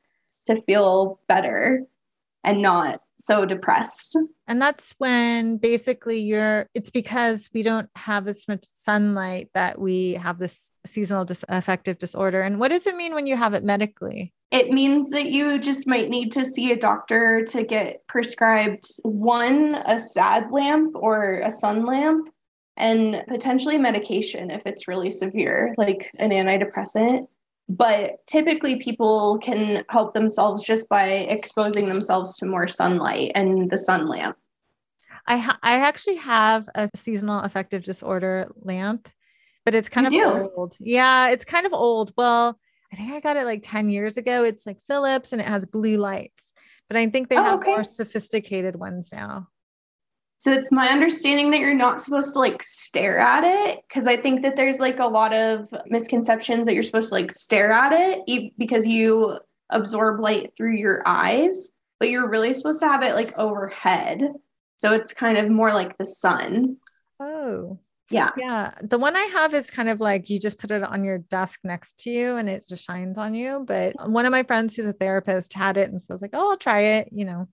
to 0.46 0.62
feel 0.64 1.20
better 1.28 1.84
and 2.44 2.62
not 2.62 3.02
so 3.17 3.45
depressed. 3.45 4.17
And 4.48 4.62
that's 4.62 4.93
when 4.98 5.57
basically 5.57 6.19
you're, 6.19 6.69
it's 6.74 6.89
because 6.89 7.50
we 7.53 7.63
don't 7.63 7.89
have 7.95 8.27
as 8.27 8.48
much 8.48 8.63
sunlight 8.63 9.50
that 9.53 9.79
we 9.79 10.13
have 10.13 10.38
this 10.38 10.72
seasonal 10.86 11.25
dis- 11.25 11.45
affective 11.50 11.98
disorder. 11.98 12.41
And 12.41 12.60
what 12.60 12.69
does 12.69 12.88
it 12.88 12.95
mean 12.95 13.13
when 13.13 13.27
you 13.27 13.36
have 13.36 13.53
it 13.53 13.63
medically? 13.63 14.34
It 14.51 14.69
means 14.69 15.10
that 15.10 15.25
you 15.25 15.60
just 15.60 15.88
might 15.88 16.10
need 16.10 16.31
to 16.34 16.45
see 16.45 16.72
a 16.72 16.77
doctor 16.77 17.43
to 17.45 17.63
get 17.63 18.05
prescribed 18.07 18.86
one, 19.01 19.75
a 19.86 20.00
SAD 20.00 20.51
lamp 20.51 20.95
or 20.95 21.41
a 21.43 21.51
sun 21.51 21.86
lamp, 21.86 22.29
and 22.77 23.24
potentially 23.27 23.77
medication 23.77 24.51
if 24.51 24.62
it's 24.65 24.88
really 24.88 25.10
severe, 25.10 25.74
like 25.77 26.12
an 26.19 26.29
antidepressant. 26.29 27.27
But 27.67 28.25
typically, 28.27 28.75
people 28.77 29.39
can 29.41 29.84
help 29.89 30.13
themselves 30.13 30.63
just 30.63 30.88
by 30.88 31.07
exposing 31.10 31.89
themselves 31.89 32.38
to 32.38 32.45
more 32.45 32.67
sunlight 32.67 33.31
and 33.34 33.69
the 33.69 33.77
sun 33.77 34.07
lamp. 34.07 34.38
I 35.27 35.38
ha- 35.38 35.60
I 35.63 35.79
actually 35.79 36.17
have 36.17 36.69
a 36.75 36.88
seasonal 36.95 37.39
affective 37.39 37.84
disorder 37.84 38.51
lamp, 38.62 39.10
but 39.65 39.74
it's 39.74 39.89
kind 39.89 40.12
You 40.12 40.24
of 40.27 40.36
do? 40.43 40.51
old. 40.55 40.77
Yeah, 40.79 41.29
it's 41.29 41.45
kind 41.45 41.65
of 41.65 41.74
old. 41.74 42.12
Well, 42.15 42.60
I 42.93 42.95
think 42.95 43.12
I 43.12 43.19
got 43.19 43.36
it 43.38 43.45
like 43.45 43.62
10 43.63 43.89
years 43.89 44.17
ago. 44.17 44.43
It's 44.43 44.67
like 44.67 44.77
Philips 44.88 45.34
and 45.34 45.41
it 45.41 45.48
has 45.48 45.65
blue 45.65 45.98
lights, 45.98 46.53
but 46.88 46.98
I 46.98 47.10
think 47.10 47.29
they 47.29 47.38
Oh, 47.38 47.43
have 47.43 47.60
okay. 47.60 47.72
more 47.72 47.84
sophisticated 47.84 48.75
ones 48.75 49.10
now. 49.12 49.48
So 50.38 50.51
it's 50.51 50.72
my 50.72 50.89
understanding 50.89 51.51
that 51.51 51.60
you're 51.60 51.74
not 51.74 52.01
supposed 52.01 52.34
to 52.34 52.39
like 52.39 52.62
stare 52.62 53.20
at 53.20 53.44
it 53.44 53.80
because 53.88 54.08
I 54.08 54.18
think 54.18 54.42
that 54.42 54.56
there's 54.56 54.80
like 54.80 55.00
a 55.00 55.08
lot 55.08 55.34
of 55.34 55.74
misconceptions 55.88 56.65
that 56.65 56.74
you're 56.74 56.84
supposed 56.84 57.10
to 57.10 57.15
like 57.15 57.32
stare 57.32 57.72
at 57.72 57.94
it 57.94 58.54
because 58.58 58.86
you 58.86 59.39
absorb 59.70 60.20
light 60.20 60.54
through 60.56 60.75
your 60.75 61.01
eyes, 61.06 61.72
but 62.00 62.10
you're 62.10 62.30
really 62.30 62.54
supposed 62.54 62.82
to 62.82 62.88
have 62.88 63.01
it 63.01 63.15
like 63.15 63.38
overhead. 63.38 64.22
So 64.77 64.94
it's 64.94 65.13
kind 65.13 65.38
of 65.38 65.50
more 65.50 65.74
like 65.74 65.98
the 65.98 66.06
sun. 66.06 66.77
Oh, 67.20 67.80
Yeah. 68.12 68.29
yeah. 68.38 68.71
The 68.81 69.00
one 69.00 69.15
I 69.15 69.24
have 69.24 69.53
is 69.53 69.71
kind 69.71 69.89
of 69.89 70.00
like 70.00 70.29
you 70.29 70.39
just 70.39 70.59
put 70.59 70.71
it 70.71 70.83
on 70.83 71.03
your 71.03 71.17
desk 71.17 71.59
next 71.63 72.00
to 72.03 72.12
you 72.12 72.35
and 72.35 72.47
it 72.47 72.63
just 72.67 72.85
shines 72.85 73.17
on 73.17 73.33
you. 73.33 73.63
But 73.65 73.93
one 74.09 74.25
of 74.25 74.31
my 74.31 74.43
friends 74.43 74.75
who's 74.75 74.85
a 74.85 74.93
therapist 74.93 75.53
had 75.53 75.77
it 75.77 75.89
and 75.89 76.00
so 76.00 76.07
I 76.12 76.13
was 76.13 76.21
like, 76.21 76.31
oh, 76.33 76.51
I'll 76.51 76.57
try 76.57 76.81
it. 76.81 77.09
You 77.12 77.25
know, 77.25 77.47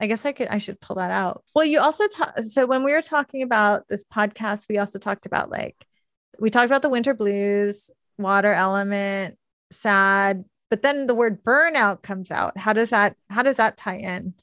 I 0.00 0.06
guess 0.06 0.24
I 0.24 0.32
could, 0.32 0.48
I 0.48 0.58
should 0.58 0.80
pull 0.80 0.96
that 0.96 1.10
out. 1.10 1.42
Well, 1.54 1.64
you 1.64 1.80
also 1.80 2.06
talk. 2.06 2.38
So 2.40 2.66
when 2.66 2.84
we 2.84 2.92
were 2.92 3.02
talking 3.02 3.42
about 3.42 3.88
this 3.88 4.04
podcast, 4.04 4.66
we 4.68 4.78
also 4.78 4.98
talked 4.98 5.26
about 5.26 5.50
like, 5.50 5.84
we 6.38 6.50
talked 6.50 6.66
about 6.66 6.82
the 6.82 6.88
winter 6.88 7.14
blues, 7.14 7.90
water 8.18 8.52
element, 8.52 9.36
sad, 9.70 10.44
but 10.70 10.82
then 10.82 11.06
the 11.06 11.14
word 11.14 11.42
burnout 11.42 12.02
comes 12.02 12.30
out. 12.30 12.56
How 12.56 12.72
does 12.72 12.90
that, 12.90 13.16
how 13.28 13.42
does 13.42 13.56
that 13.56 13.76
tie 13.76 13.96
in? 13.96 14.34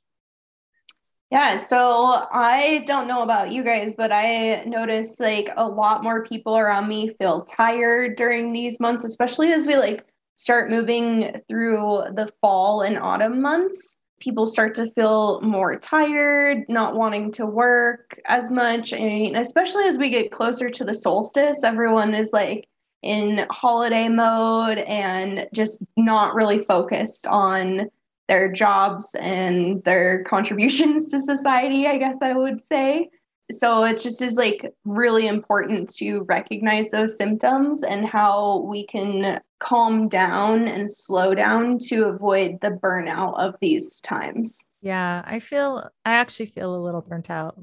Yeah, 1.31 1.57
so 1.57 2.25
I 2.31 2.83
don't 2.87 3.07
know 3.07 3.21
about 3.21 3.51
you 3.51 3.63
guys, 3.63 3.93
but 3.95 4.11
I 4.11 4.63
notice 4.65 5.19
like 5.19 5.49
a 5.55 5.67
lot 5.67 6.03
more 6.03 6.23
people 6.23 6.57
around 6.57 6.87
me 6.87 7.13
feel 7.19 7.45
tired 7.45 8.15
during 8.15 8.51
these 8.51 8.79
months, 8.79 9.03
especially 9.03 9.51
as 9.51 9.67
we 9.67 9.75
like 9.75 10.05
start 10.37 10.71
moving 10.71 11.39
through 11.47 12.05
the 12.15 12.31
fall 12.41 12.81
and 12.81 12.97
autumn 12.97 13.41
months. 13.43 13.95
People 14.19 14.47
start 14.47 14.73
to 14.75 14.91
feel 14.93 15.39
more 15.41 15.77
tired, 15.77 16.63
not 16.67 16.95
wanting 16.95 17.31
to 17.33 17.45
work 17.45 18.19
as 18.25 18.49
much. 18.49 18.91
Mean, 18.91 19.35
especially 19.35 19.85
as 19.85 19.99
we 19.99 20.09
get 20.09 20.31
closer 20.31 20.69
to 20.71 20.83
the 20.83 20.95
solstice, 20.95 21.63
everyone 21.63 22.15
is 22.15 22.31
like 22.33 22.67
in 23.03 23.45
holiday 23.51 24.09
mode 24.09 24.79
and 24.79 25.47
just 25.53 25.79
not 25.95 26.33
really 26.33 26.63
focused 26.63 27.27
on 27.27 27.89
their 28.29 28.49
jobs 28.49 29.13
and 29.15 29.83
their 29.83 30.23
contributions 30.27 31.07
to 31.07 31.21
society, 31.21 31.87
I 31.87 31.97
guess 31.97 32.17
I 32.21 32.33
would 32.33 32.65
say. 32.65 33.09
So 33.51 33.83
it 33.83 33.99
just 33.99 34.21
is 34.21 34.35
like 34.35 34.73
really 34.85 35.27
important 35.27 35.89
to 35.95 36.21
recognize 36.29 36.91
those 36.91 37.17
symptoms 37.17 37.81
and 37.81 38.05
how 38.05 38.59
we 38.59 38.85
can 38.85 39.41
calm 39.59 40.07
down 40.07 40.67
and 40.67 40.89
slow 40.89 41.33
down 41.33 41.79
to 41.87 42.05
avoid 42.05 42.59
the 42.61 42.69
burnout 42.69 43.39
of 43.39 43.55
these 43.59 43.99
times. 44.01 44.63
Yeah, 44.81 45.23
I 45.25 45.39
feel, 45.39 45.89
I 46.05 46.13
actually 46.13 46.45
feel 46.45 46.75
a 46.75 46.77
little 46.83 47.01
burnt 47.01 47.31
out. 47.31 47.57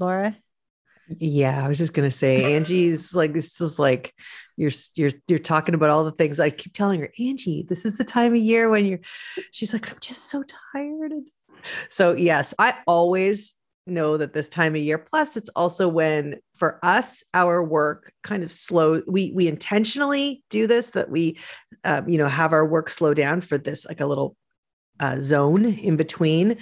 Laura? 0.00 0.36
Yeah, 1.08 1.64
I 1.64 1.68
was 1.68 1.78
just 1.78 1.94
gonna 1.94 2.10
say 2.10 2.54
Angie's 2.54 3.14
like 3.14 3.32
this 3.32 3.60
is 3.60 3.78
like 3.78 4.14
you're 4.58 4.72
you're 4.94 5.12
you're 5.28 5.38
talking 5.38 5.74
about 5.74 5.90
all 5.90 6.04
the 6.04 6.12
things 6.12 6.40
I 6.40 6.50
keep 6.50 6.72
telling 6.72 7.00
her, 7.00 7.10
Angie, 7.18 7.64
this 7.68 7.84
is 7.84 7.96
the 7.96 8.04
time 8.04 8.34
of 8.34 8.40
year 8.40 8.68
when 8.68 8.84
you're 8.84 9.00
she's 9.52 9.72
like, 9.72 9.90
I'm 9.90 9.98
just 10.00 10.24
so 10.30 10.44
tired. 10.72 11.12
So 11.88 12.14
yes, 12.14 12.52
I 12.58 12.76
always 12.86 13.54
know 13.86 14.16
that 14.16 14.34
this 14.34 14.48
time 14.48 14.74
of 14.74 14.82
year, 14.82 14.98
plus 14.98 15.36
it's 15.36 15.48
also 15.50 15.88
when 15.88 16.40
for 16.56 16.78
us, 16.82 17.22
our 17.34 17.64
work 17.64 18.12
kind 18.22 18.42
of 18.42 18.52
slow. 18.52 19.02
We 19.06 19.32
we 19.34 19.46
intentionally 19.46 20.42
do 20.50 20.66
this 20.66 20.90
that 20.90 21.10
we 21.10 21.38
um, 21.84 22.08
you 22.08 22.18
know 22.18 22.28
have 22.28 22.52
our 22.52 22.66
work 22.66 22.90
slow 22.90 23.14
down 23.14 23.40
for 23.40 23.58
this 23.58 23.86
like 23.86 24.00
a 24.00 24.06
little 24.06 24.36
uh, 25.00 25.20
zone 25.20 25.64
in 25.64 25.96
between. 25.96 26.56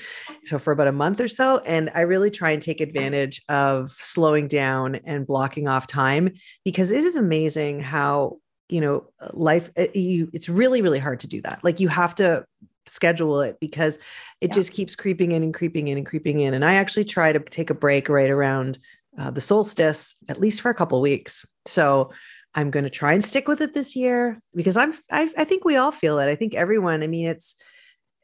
So 0.47 0.59
for 0.59 0.73
about 0.73 0.89
a 0.89 0.93
month 0.93 1.21
or 1.21 1.29
so. 1.29 1.59
And 1.59 1.91
I 1.95 2.03
really 2.03 2.31
try 2.31 2.51
and 2.51 2.63
take 2.63 2.81
advantage 2.81 3.43
of 3.49 3.91
slowing 3.91 4.49
down 4.49 4.97
and 5.05 5.27
blocking 5.27 5.69
off 5.69 5.87
time 5.87 6.33
because 6.65 6.91
it 6.91 7.05
is 7.05 7.17
amazing 7.17 7.81
how, 7.81 8.39
you 8.69 8.81
know, 8.81 9.07
life, 9.33 9.71
uh, 9.79 9.87
you, 9.95 10.29
it's 10.33 10.49
really, 10.49 10.83
really 10.83 10.99
hard 10.99 11.21
to 11.21 11.29
do 11.29 11.41
that. 11.43 11.63
Like 11.63 11.81
you 11.81 11.89
have 11.89 12.15
to 12.17 12.45
schedule 12.87 13.41
it 13.41 13.57
because 13.61 13.99
it 14.41 14.49
Yeah. 14.49 14.55
just 14.55 14.73
keeps 14.73 14.95
creeping 14.95 15.33
in 15.33 15.43
and 15.43 15.55
creeping 15.55 15.89
in 15.89 15.97
and 15.97 16.07
creeping 16.07 16.41
in. 16.41 16.55
And 16.55 16.65
I 16.65 16.75
actually 16.75 17.05
try 17.05 17.33
to 17.33 17.41
take 17.41 17.71
a 17.71 17.75
break 17.75 18.09
right 18.09 18.31
around 18.31 18.79
uh, 19.19 19.31
the 19.31 19.41
solstice, 19.41 20.15
at 20.29 20.41
least 20.41 20.61
for 20.61 20.71
a 20.71 20.75
couple 20.75 20.99
of 20.99 21.03
weeks. 21.03 21.47
So 21.65 22.11
I'm 22.55 22.71
going 22.71 22.85
to 22.85 22.91
try 22.91 23.13
and 23.13 23.25
stick 23.25 23.49
with 23.49 23.61
it 23.61 23.75
this 23.75 23.97
year 23.97 24.41
because 24.55 24.77
I'm, 24.77 24.93
I, 25.11 25.31
I 25.37 25.45
think 25.45 25.65
we 25.65 25.77
all 25.77 25.91
feel 25.91 26.19
it. 26.19 26.29
I 26.29 26.37
think 26.37 26.55
everyone, 26.55 27.03
I 27.03 27.07
mean, 27.07 27.29
it's, 27.29 27.57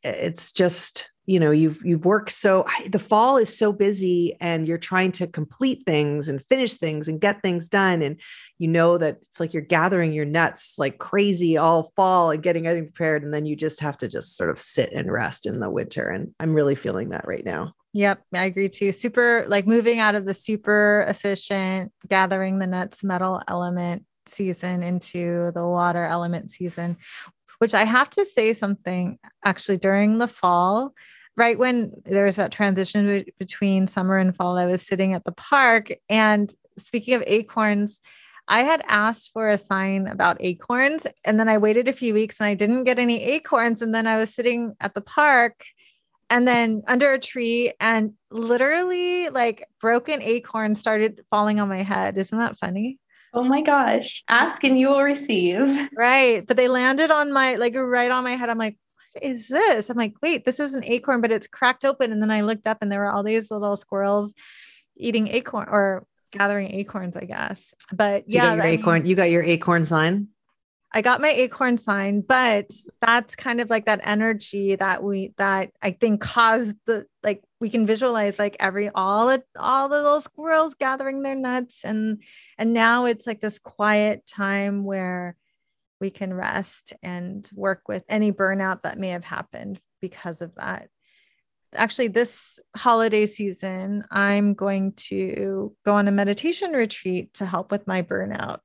it's 0.02 0.52
just 0.52 1.11
you 1.26 1.38
know 1.38 1.52
you've 1.52 1.78
you've 1.85 2.04
worked 2.04 2.30
so 2.30 2.66
the 2.90 2.99
fall 2.99 3.37
is 3.37 3.56
so 3.56 3.73
busy 3.73 4.37
and 4.40 4.66
you're 4.66 4.78
trying 4.78 5.12
to 5.12 5.26
complete 5.26 5.85
things 5.87 6.28
and 6.28 6.44
finish 6.44 6.75
things 6.75 7.06
and 7.06 7.21
get 7.21 7.42
things 7.42 7.68
done. 7.68 8.02
And 8.02 8.21
you 8.59 8.68
know 8.68 8.99
that 8.99 9.18
it's 9.23 9.38
like 9.38 9.52
you're 9.52 9.62
gathering 9.62 10.12
your 10.12 10.25
nuts 10.25 10.75
like 10.78 10.99
crazy 10.99 11.56
all 11.56 11.85
fall 11.94 12.32
and 12.32 12.42
getting 12.42 12.66
everything 12.66 12.88
prepared. 12.88 13.23
And 13.23 13.32
then 13.32 13.47
you 13.47 13.54
just 13.54 13.80
have 13.80 13.97
to 13.99 14.09
just 14.09 14.37
sort 14.37 14.50
of 14.50 14.59
sit 14.59 14.92
and 14.92 15.12
rest 15.12 15.47
in 15.47 15.61
the 15.61 15.71
winter. 15.71 16.09
And 16.09 16.35
i'm 16.40 16.54
really 16.54 16.75
feeling 16.75 17.11
that 17.11 17.26
right 17.26 17.44
now. 17.44 17.75
Yep, 17.94 18.23
I 18.35 18.44
agree 18.44 18.68
too. 18.68 18.90
Super 18.90 19.44
like 19.47 19.66
moving 19.66 20.00
out 20.00 20.14
of 20.14 20.25
the 20.25 20.35
super 20.35 21.04
efficient 21.09 21.92
gathering 22.09 22.59
the 22.59 22.66
nuts 22.66 23.04
metal 23.04 23.40
element 23.47 24.04
season 24.26 24.82
into 24.82 25.52
the 25.54 25.66
water 25.66 26.04
element 26.04 26.50
season, 26.50 26.97
which 27.62 27.75
I 27.75 27.85
have 27.85 28.11
to 28.11 28.25
say 28.25 28.54
something 28.54 29.21
actually 29.45 29.76
during 29.76 30.19
the 30.19 30.26
fall, 30.26 30.92
right 31.37 31.57
when 31.57 31.92
there 32.04 32.25
was 32.25 32.35
that 32.35 32.50
transition 32.50 33.07
be- 33.07 33.33
between 33.38 33.87
summer 33.87 34.19
and 34.19 34.35
fall, 34.35 34.59
I 34.59 34.66
was 34.66 34.85
sitting 34.85 35.14
at 35.14 35.23
the 35.23 35.31
park 35.31 35.92
and 36.09 36.52
speaking 36.76 37.14
of 37.14 37.23
acorns, 37.25 38.00
I 38.49 38.64
had 38.64 38.83
asked 38.88 39.31
for 39.33 39.49
a 39.49 39.57
sign 39.57 40.09
about 40.09 40.38
acorns 40.40 41.07
and 41.25 41.38
then 41.38 41.49
I 41.49 41.59
waited 41.59 41.87
a 41.87 41.92
few 41.92 42.14
weeks 42.14 42.40
and 42.40 42.49
I 42.49 42.54
didn't 42.54 42.83
get 42.83 42.99
any 42.99 43.23
acorns. 43.23 43.81
And 43.81 43.95
then 43.95 44.09
I 44.09 44.16
was 44.16 44.35
sitting 44.35 44.75
at 44.81 44.95
the 44.95 45.00
park 45.00 45.64
and 46.31 46.49
then 46.49 46.83
under 46.88 47.12
a 47.12 47.21
tree 47.21 47.75
and 47.78 48.14
literally 48.33 49.28
like 49.28 49.69
broken 49.81 50.21
acorns 50.21 50.81
started 50.81 51.21
falling 51.31 51.61
on 51.61 51.69
my 51.69 51.85
head. 51.85 52.19
Isn't 52.19 52.38
that 52.38 52.59
funny? 52.59 52.99
Oh 53.33 53.45
my 53.45 53.62
gosh. 53.62 54.23
Ask 54.29 54.62
and 54.65 54.79
you 54.79 54.89
will 54.89 55.03
receive. 55.03 55.89
Right. 55.97 56.47
But 56.47 56.57
they 56.57 56.69
landed 56.69 57.11
on 57.11 57.33
my 57.33 57.57
like 57.57 57.75
right 57.75 58.11
on 58.11 58.25
my 58.25 58.33
head. 58.33 58.51
I'm 58.51 58.59
like, 58.59 58.77
what 59.15 59.25
is 59.25 59.49
this? 59.49 59.89
I'm 59.91 59.97
like, 59.97 60.15
wait, 60.23 60.45
this 60.45 60.61
is 60.61 60.75
an 60.75 60.85
acorn, 60.85 61.21
but 61.21 61.33
it's 61.33 61.47
cracked 61.47 61.85
open. 61.85 62.12
And 62.12 62.23
then 62.23 62.31
I 62.31 62.43
looked 62.43 62.67
up 62.67 62.79
and 62.83 62.91
there 62.91 63.01
were 63.01 63.11
all 63.11 63.23
these 63.23 63.51
little 63.51 63.77
squirrels 63.77 64.35
eating 64.97 65.29
acorn 65.29 65.69
or 65.71 66.07
gathering 66.31 66.73
acorns, 66.75 67.17
I 67.17 67.25
guess. 67.25 67.75
But 67.93 68.29
you 68.29 68.37
yeah, 68.37 68.51
got 68.51 68.57
your 68.57 68.65
I 68.65 68.71
mean- 68.71 68.81
acorn 68.81 69.07
you 69.07 69.15
got 69.15 69.31
your 69.31 69.43
acorn 69.43 69.85
sign 69.85 70.29
I 70.95 71.01
got 71.01 71.23
my 71.23 71.31
acorn 71.31 71.79
sign, 71.79 72.21
but 72.21 72.71
that's 73.01 73.35
kind 73.35 73.61
of 73.62 73.71
like 73.71 73.87
that 73.87 74.01
energy 74.05 74.77
that 74.77 75.03
we 75.03 75.33
that 75.39 75.71
I 75.81 75.93
think 75.93 76.21
caused 76.21 76.77
the 76.85 77.07
like 77.23 77.43
we 77.62 77.71
can 77.71 77.87
visualize 77.87 78.40
like 78.40 78.57
every 78.59 78.90
all 78.92 79.28
the 79.28 79.40
all 79.57 79.88
the 79.88 79.95
little 79.95 80.21
squirrels 80.21 80.75
gathering 80.75 81.23
their 81.23 81.37
nuts 81.37 81.85
and 81.85 82.21
and 82.59 82.73
now 82.73 83.04
it's 83.04 83.25
like 83.25 83.40
this 83.40 83.61
quiet 83.61 84.26
time 84.26 84.83
where 84.83 85.37
we 86.00 86.11
can 86.11 86.35
rest 86.35 86.92
and 87.04 87.49
work 87.54 87.83
with 87.87 88.02
any 88.09 88.33
burnout 88.33 88.83
that 88.83 88.99
may 88.99 89.11
have 89.11 89.23
happened 89.23 89.81
because 90.00 90.42
of 90.42 90.52
that. 90.57 90.88
Actually, 91.76 92.09
this 92.09 92.59
holiday 92.76 93.26
season, 93.26 94.04
I'm 94.11 94.54
going 94.54 94.95
to 94.95 95.73
go 95.87 95.95
on 95.95 96.09
a 96.09 96.11
meditation 96.11 96.73
retreat 96.73 97.33
to 97.35 97.47
help 97.47 97.71
with 97.71 97.87
my 97.87 98.02
burnout. 98.02 98.59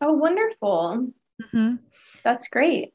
Oh, 0.00 0.14
wonderful. 0.14 1.12
Mhm. 1.40 1.78
That's 2.24 2.48
great. 2.48 2.92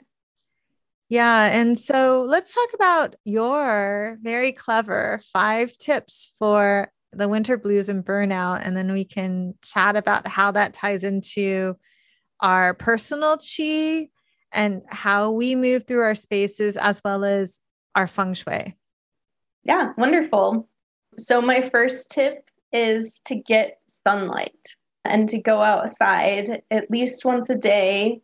Yeah. 1.11 1.47
And 1.51 1.77
so 1.77 2.25
let's 2.25 2.55
talk 2.55 2.69
about 2.73 3.17
your 3.25 4.17
very 4.21 4.53
clever 4.53 5.19
five 5.33 5.77
tips 5.77 6.33
for 6.39 6.89
the 7.11 7.27
winter 7.27 7.57
blues 7.57 7.89
and 7.89 8.01
burnout. 8.01 8.61
And 8.63 8.77
then 8.77 8.93
we 8.93 9.03
can 9.03 9.55
chat 9.61 9.97
about 9.97 10.25
how 10.25 10.51
that 10.51 10.73
ties 10.73 11.03
into 11.03 11.75
our 12.39 12.73
personal 12.73 13.35
chi 13.35 14.07
and 14.53 14.83
how 14.87 15.31
we 15.31 15.53
move 15.53 15.85
through 15.85 15.99
our 15.99 16.15
spaces 16.15 16.77
as 16.77 17.01
well 17.03 17.25
as 17.25 17.59
our 17.93 18.07
feng 18.07 18.33
shui. 18.33 18.77
Yeah, 19.65 19.91
wonderful. 19.97 20.69
So, 21.19 21.41
my 21.41 21.69
first 21.71 22.09
tip 22.09 22.49
is 22.71 23.19
to 23.25 23.35
get 23.35 23.79
sunlight 24.05 24.77
and 25.03 25.27
to 25.27 25.39
go 25.39 25.61
outside 25.61 26.61
at 26.71 26.89
least 26.89 27.25
once 27.25 27.49
a 27.49 27.55
day 27.55 28.21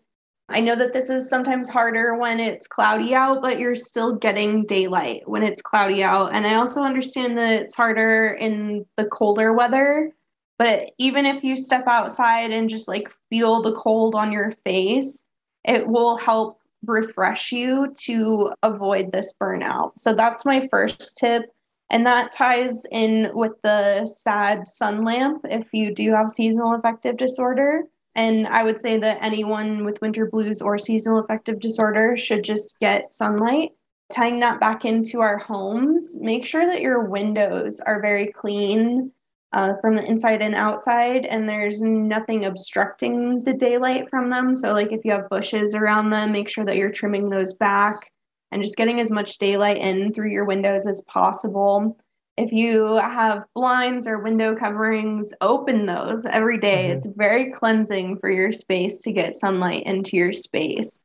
I 0.50 0.62
know 0.62 0.77
that 0.77 0.94
this 0.94 1.10
is 1.10 1.30
sometimes 1.30 1.68
harder 1.68 2.16
when 2.16 2.39
it's 2.39 2.68
cloudy 2.68 3.13
out, 3.13 3.42
but 3.42 3.60
you're 3.60 3.75
still 3.75 4.16
getting 4.16 4.66
daylight 4.66 5.24
when 5.25 5.44
it's 5.44 5.62
cloudy 5.62 6.04
out. 6.04 6.34
And 6.34 6.48
I 6.48 6.56
also 6.56 6.82
understand 6.82 7.38
that 7.38 7.51
it's 7.51 7.75
harder 7.75 8.30
in 8.30 8.86
the 8.96 9.06
colder 9.06 9.51
weather. 9.51 10.13
But 10.58 10.92
even 10.98 11.25
if 11.25 11.44
you 11.44 11.58
step 11.58 11.86
outside 11.86 12.51
and 12.51 12.70
just 12.70 12.88
like 12.88 13.10
feel 13.30 13.62
the 13.62 13.74
cold 13.74 14.16
on 14.16 14.32
your 14.32 14.54
face, 14.63 15.22
it 15.66 15.88
will 15.88 16.18
help 16.18 16.60
refresh 16.86 17.51
you 17.51 17.94
to 18.06 18.54
avoid 18.63 19.12
this 19.12 19.34
burnout. 19.42 19.92
So 19.98 20.16
that's 20.16 20.46
my 20.46 20.68
first 20.72 21.18
tip. 21.18 21.44
And 21.92 22.06
that 22.06 22.34
ties 22.34 22.84
in 22.92 23.32
with 23.34 23.54
the 23.63 24.06
SAD 24.06 24.68
sun 24.70 25.04
lamp 25.04 25.42
if 25.46 25.68
you 25.74 25.94
do 25.94 26.12
have 26.13 26.32
seasonal 26.32 26.75
affective 26.75 27.18
disorder. 27.18 27.84
And 28.18 28.48
I 28.48 28.64
would 28.64 28.82
say 28.82 28.98
that 28.98 29.20
anyone 29.22 29.86
with 29.86 30.02
winter 30.02 30.26
blues 30.26 30.60
or 30.60 30.80
seasonal 30.80 31.20
affective 31.20 31.60
disorder 31.60 32.18
should 32.18 32.44
just 32.44 32.78
get 32.80 33.14
sunlight. 33.14 33.70
Tying 34.12 34.40
that 34.40 34.60
back 34.60 34.86
into 34.86 35.22
our 35.22 35.38
homes, 35.38 36.18
make 36.20 36.46
sure 36.46 36.66
that 36.66 36.82
your 36.82 37.04
windows 37.04 37.80
are 37.80 38.02
very 38.02 38.32
clean 38.32 39.12
uh, 39.54 39.74
from 39.82 39.96
the 39.96 40.04
inside 40.04 40.42
and 40.42 40.56
outside, 40.56 41.26
and 41.26 41.48
there's 41.48 41.82
nothing 41.82 42.46
obstructing 42.46 43.44
the 43.44 43.54
daylight 43.54 44.10
from 44.10 44.30
them. 44.30 44.56
So, 44.56 44.74
like 44.74 44.92
if 44.92 45.06
you 45.06 45.12
have 45.12 45.30
bushes 45.30 45.76
around 45.76 46.10
them, 46.10 46.32
make 46.32 46.50
sure 46.50 46.66
that 46.66 46.76
you're 46.76 46.92
trimming 46.92 47.30
those 47.30 47.54
back 47.54 48.12
and 48.52 48.64
just 48.64 48.78
getting 48.78 49.00
as 49.00 49.12
much 49.12 49.38
daylight 49.38 49.78
in 49.78 50.12
through 50.14 50.32
your 50.32 50.46
windows 50.46 50.88
as 50.88 51.02
possible 51.04 51.98
if 52.38 52.51
you 52.51 52.98
have 52.98 53.44
blinds 53.56 54.06
or 54.06 54.20
window 54.20 54.56
coverings, 54.56 55.34
open 55.41 55.88
those 55.88 56.25
every 56.25 56.60
day. 56.60 56.89
Mm-hmm. 56.89 56.98
It's 56.98 57.08
very 57.15 57.51
cleansing 57.51 58.20
for 58.20 58.29
your 58.29 58.51
space 58.51 59.01
to 59.01 59.12
get 59.12 59.36
sunlight 59.36 59.84
into 59.86 60.15
your 60.15 60.34
space. 60.34 61.00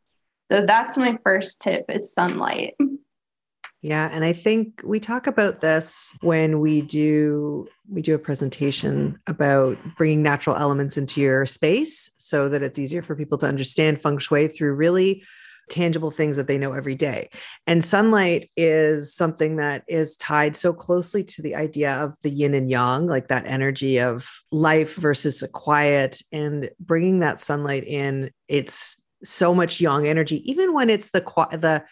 So 0.50 0.66
that's 0.66 0.98
my 0.98 1.18
first 1.24 1.60
tip 1.60 1.86
is 1.88 2.12
sunlight. 2.12 2.74
Yeah, 3.80 4.10
and 4.12 4.24
I 4.24 4.32
think 4.32 4.80
we 4.84 5.00
talk 5.00 5.26
about 5.26 5.60
this 5.60 6.16
when 6.20 6.60
we 6.60 6.82
do 6.82 7.66
we 7.90 8.00
do 8.00 8.14
a 8.14 8.18
presentation 8.18 9.18
about 9.26 9.76
bringing 9.96 10.22
natural 10.22 10.54
elements 10.54 10.96
into 10.96 11.20
your 11.20 11.46
space 11.46 12.10
so 12.16 12.48
that 12.48 12.62
it's 12.62 12.78
easier 12.78 13.02
for 13.02 13.16
people 13.16 13.38
to 13.38 13.48
understand 13.48 14.00
feng 14.00 14.18
shui 14.18 14.46
through 14.46 14.74
really 14.74 15.24
tangible 15.71 16.11
things 16.11 16.37
that 16.37 16.47
they 16.47 16.59
know 16.59 16.73
every 16.73 16.95
day. 16.95 17.31
And 17.66 17.85
sunlight 17.85 18.50
is 18.57 19.14
something 19.14 19.57
that 19.57 19.85
is 19.88 20.16
tied 20.16 20.57
so 20.57 20.73
closely 20.73 21.25
to 21.25 21.42
the 21.42 21.54
idea 21.54 21.95
of 21.95 22.14
the 22.23 22.31
yin 22.31 22.54
and 22.54 22.71
yang, 22.71 23.07
like 23.07 23.28
that 23.28 23.47
energy 23.47 23.99
of 23.99 24.28
life 24.50 24.95
versus 24.97 25.42
a 25.42 25.49
quiet, 25.49 26.21
and 26.33 26.71
bringing 26.81 27.21
that 27.21 27.40
sunlight 27.40 27.85
in. 27.85 28.31
It's 28.49 29.00
so 29.25 29.54
much 29.54 29.81
yang 29.81 30.07
energy, 30.07 30.49
even 30.50 30.75
when 30.75 30.90
it's 30.90 31.11
the 31.11 31.21
the 31.52 31.85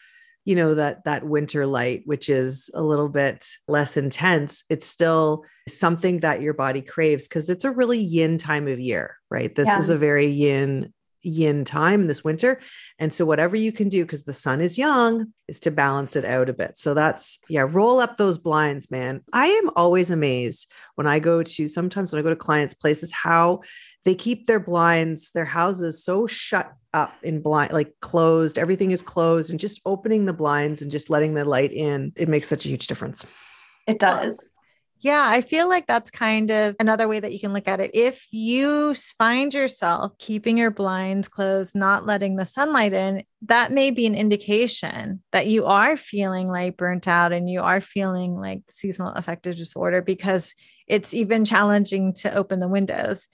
you 0.45 0.55
know 0.55 0.75
that 0.75 1.05
that 1.05 1.25
winter 1.25 1.67
light 1.67 2.03
which 2.07 2.29
is 2.29 2.71
a 2.75 2.83
little 2.83 3.09
bit 3.09 3.47
less 3.69 3.97
intense 3.97 4.65
it's 4.71 4.87
still 4.87 5.45
something 5.69 6.21
that 6.21 6.41
your 6.41 6.55
body 6.55 6.81
craves 6.81 7.29
because 7.29 7.51
it's 7.51 7.65
a 7.65 7.71
really 7.71 8.01
yin 8.01 8.39
time 8.39 8.67
of 8.67 8.81
year 8.81 9.17
right 9.31 9.55
this 9.55 9.69
yeah. 9.69 9.79
is 9.79 9.91
a 9.91 9.99
very 9.99 10.27
yin 10.27 10.93
yin 11.23 11.65
time 11.65 12.07
this 12.07 12.25
winter. 12.25 12.61
And 12.99 13.13
so, 13.13 13.25
whatever 13.25 13.57
you 13.57 13.73
can 13.73 13.89
do, 13.89 14.05
because 14.05 14.25
the 14.25 14.33
sun 14.33 14.61
is 14.61 14.79
yang, 14.79 15.33
is 15.49 15.61
to 15.61 15.71
balance 15.71 16.17
it 16.17 16.25
out 16.25 16.49
a 16.49 16.53
bit. 16.53 16.79
So, 16.79 16.95
that's, 16.95 17.39
yeah, 17.49 17.67
roll 17.69 18.01
up 18.01 18.17
those 18.17 18.39
blinds, 18.39 18.91
man. 18.91 19.23
I 19.33 19.47
am 19.47 19.71
always 19.77 20.11
amazed 20.11 20.71
when 20.95 21.07
I 21.07 21.19
go 21.19 21.43
to, 21.43 21.69
sometimes 21.69 22.13
when 22.13 22.21
I 22.21 22.23
go 22.23 22.31
to 22.31 22.37
clients' 22.37 22.75
places, 22.75 23.13
how 23.13 23.61
they 24.05 24.15
keep 24.15 24.47
their 24.47 24.61
blinds, 24.61 25.33
their 25.33 25.45
houses 25.45 26.03
so 26.03 26.27
shut 26.27 26.73
up 26.95 27.15
in 27.23 27.41
blind, 27.41 27.73
like 27.73 27.93
closed, 28.01 28.59
everything 28.59 28.91
is 28.91 29.03
closed, 29.03 29.51
and 29.51 29.61
just 29.61 29.81
opening 29.85 30.25
the 30.25 30.33
blinds 30.33 30.83
and 30.83 30.91
just 30.91 31.11
letting 31.11 31.35
the 31.35 31.45
light 31.45 31.73
in, 31.73 32.13
it 32.17 32.29
makes 32.29 32.49
such 32.49 32.65
a 32.65 32.69
huge 32.69 32.87
difference. 32.87 33.27
It 33.87 33.99
does. 33.99 34.39
Yeah, 35.03 35.25
I 35.27 35.41
feel 35.41 35.67
like 35.67 35.87
that's 35.87 36.11
kind 36.11 36.51
of 36.51 36.77
another 36.79 37.09
way 37.09 37.21
that 37.21 37.33
you 37.33 37.41
can 37.41 37.55
look 37.55 37.67
at 37.67 37.81
it. 37.81 37.91
If 37.95 38.27
you 38.31 38.95
find 38.95 39.53
yourself 39.53 40.13
keeping 40.19 40.59
your 40.59 40.71
blinds 40.71 41.27
closed, 41.27 41.75
not 41.75 42.05
letting 42.05 42.37
the 42.37 42.45
sunlight 42.45 42.93
in, 42.93 43.25
that 43.43 43.73
may 43.73 43.91
be 43.91 44.05
an 44.05 44.15
indication 44.15 45.23
that 45.33 45.47
you 45.47 45.65
are 45.65 45.97
feeling 45.97 46.49
like 46.49 46.77
burnt 46.77 47.09
out 47.09 47.33
and 47.33 47.49
you 47.49 47.63
are 47.63 47.81
feeling 47.81 48.37
like 48.37 48.61
seasonal 48.69 49.13
affective 49.13 49.57
disorder 49.57 50.03
because 50.03 50.55
it's 50.87 51.15
even 51.15 51.47
challenging 51.47 52.13
to 52.13 52.35
open 52.35 52.59
the 52.59 52.69
windows. 52.69 53.27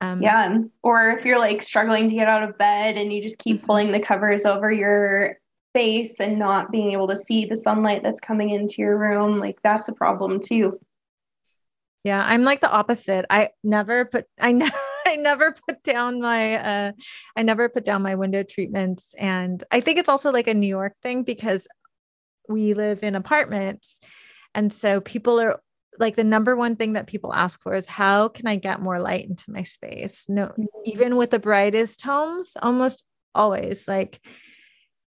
Um, 0.00 0.20
yeah. 0.20 0.58
Or 0.82 1.10
if 1.10 1.24
you're 1.24 1.38
like 1.38 1.62
struggling 1.62 2.08
to 2.08 2.16
get 2.16 2.28
out 2.28 2.42
of 2.42 2.58
bed 2.58 2.96
and 2.96 3.12
you 3.12 3.22
just 3.22 3.38
keep 3.38 3.58
mm-hmm. 3.58 3.66
pulling 3.66 3.92
the 3.92 4.00
covers 4.00 4.44
over 4.44 4.72
your 4.72 5.36
face 5.72 6.20
and 6.20 6.38
not 6.38 6.72
being 6.72 6.92
able 6.92 7.06
to 7.06 7.16
see 7.16 7.44
the 7.44 7.54
sunlight 7.54 8.02
that's 8.02 8.20
coming 8.20 8.50
into 8.50 8.76
your 8.78 8.98
room, 8.98 9.38
like 9.38 9.58
that's 9.62 9.88
a 9.88 9.92
problem 9.92 10.40
too. 10.40 10.80
Yeah, 12.06 12.22
I'm 12.24 12.44
like 12.44 12.60
the 12.60 12.70
opposite. 12.70 13.26
I 13.30 13.50
never 13.64 14.04
put 14.04 14.26
I 14.38 14.52
ne- 14.52 14.70
I 15.06 15.16
never 15.16 15.56
put 15.66 15.82
down 15.82 16.20
my 16.20 16.54
uh 16.54 16.92
I 17.36 17.42
never 17.42 17.68
put 17.68 17.82
down 17.82 18.02
my 18.02 18.14
window 18.14 18.44
treatments 18.44 19.12
and 19.18 19.64
I 19.72 19.80
think 19.80 19.98
it's 19.98 20.08
also 20.08 20.30
like 20.30 20.46
a 20.46 20.54
New 20.54 20.68
York 20.68 20.94
thing 21.02 21.24
because 21.24 21.66
we 22.48 22.74
live 22.74 23.02
in 23.02 23.16
apartments 23.16 23.98
and 24.54 24.72
so 24.72 25.00
people 25.00 25.40
are 25.40 25.60
like 25.98 26.14
the 26.14 26.22
number 26.22 26.54
one 26.54 26.76
thing 26.76 26.92
that 26.92 27.08
people 27.08 27.34
ask 27.34 27.60
for 27.60 27.74
is 27.74 27.88
how 27.88 28.28
can 28.28 28.46
I 28.46 28.54
get 28.54 28.80
more 28.80 29.00
light 29.00 29.28
into 29.28 29.50
my 29.50 29.64
space? 29.64 30.26
No, 30.28 30.54
even 30.84 31.16
with 31.16 31.30
the 31.30 31.40
brightest 31.40 32.02
homes, 32.02 32.56
almost 32.62 33.04
always 33.34 33.88
like 33.88 34.24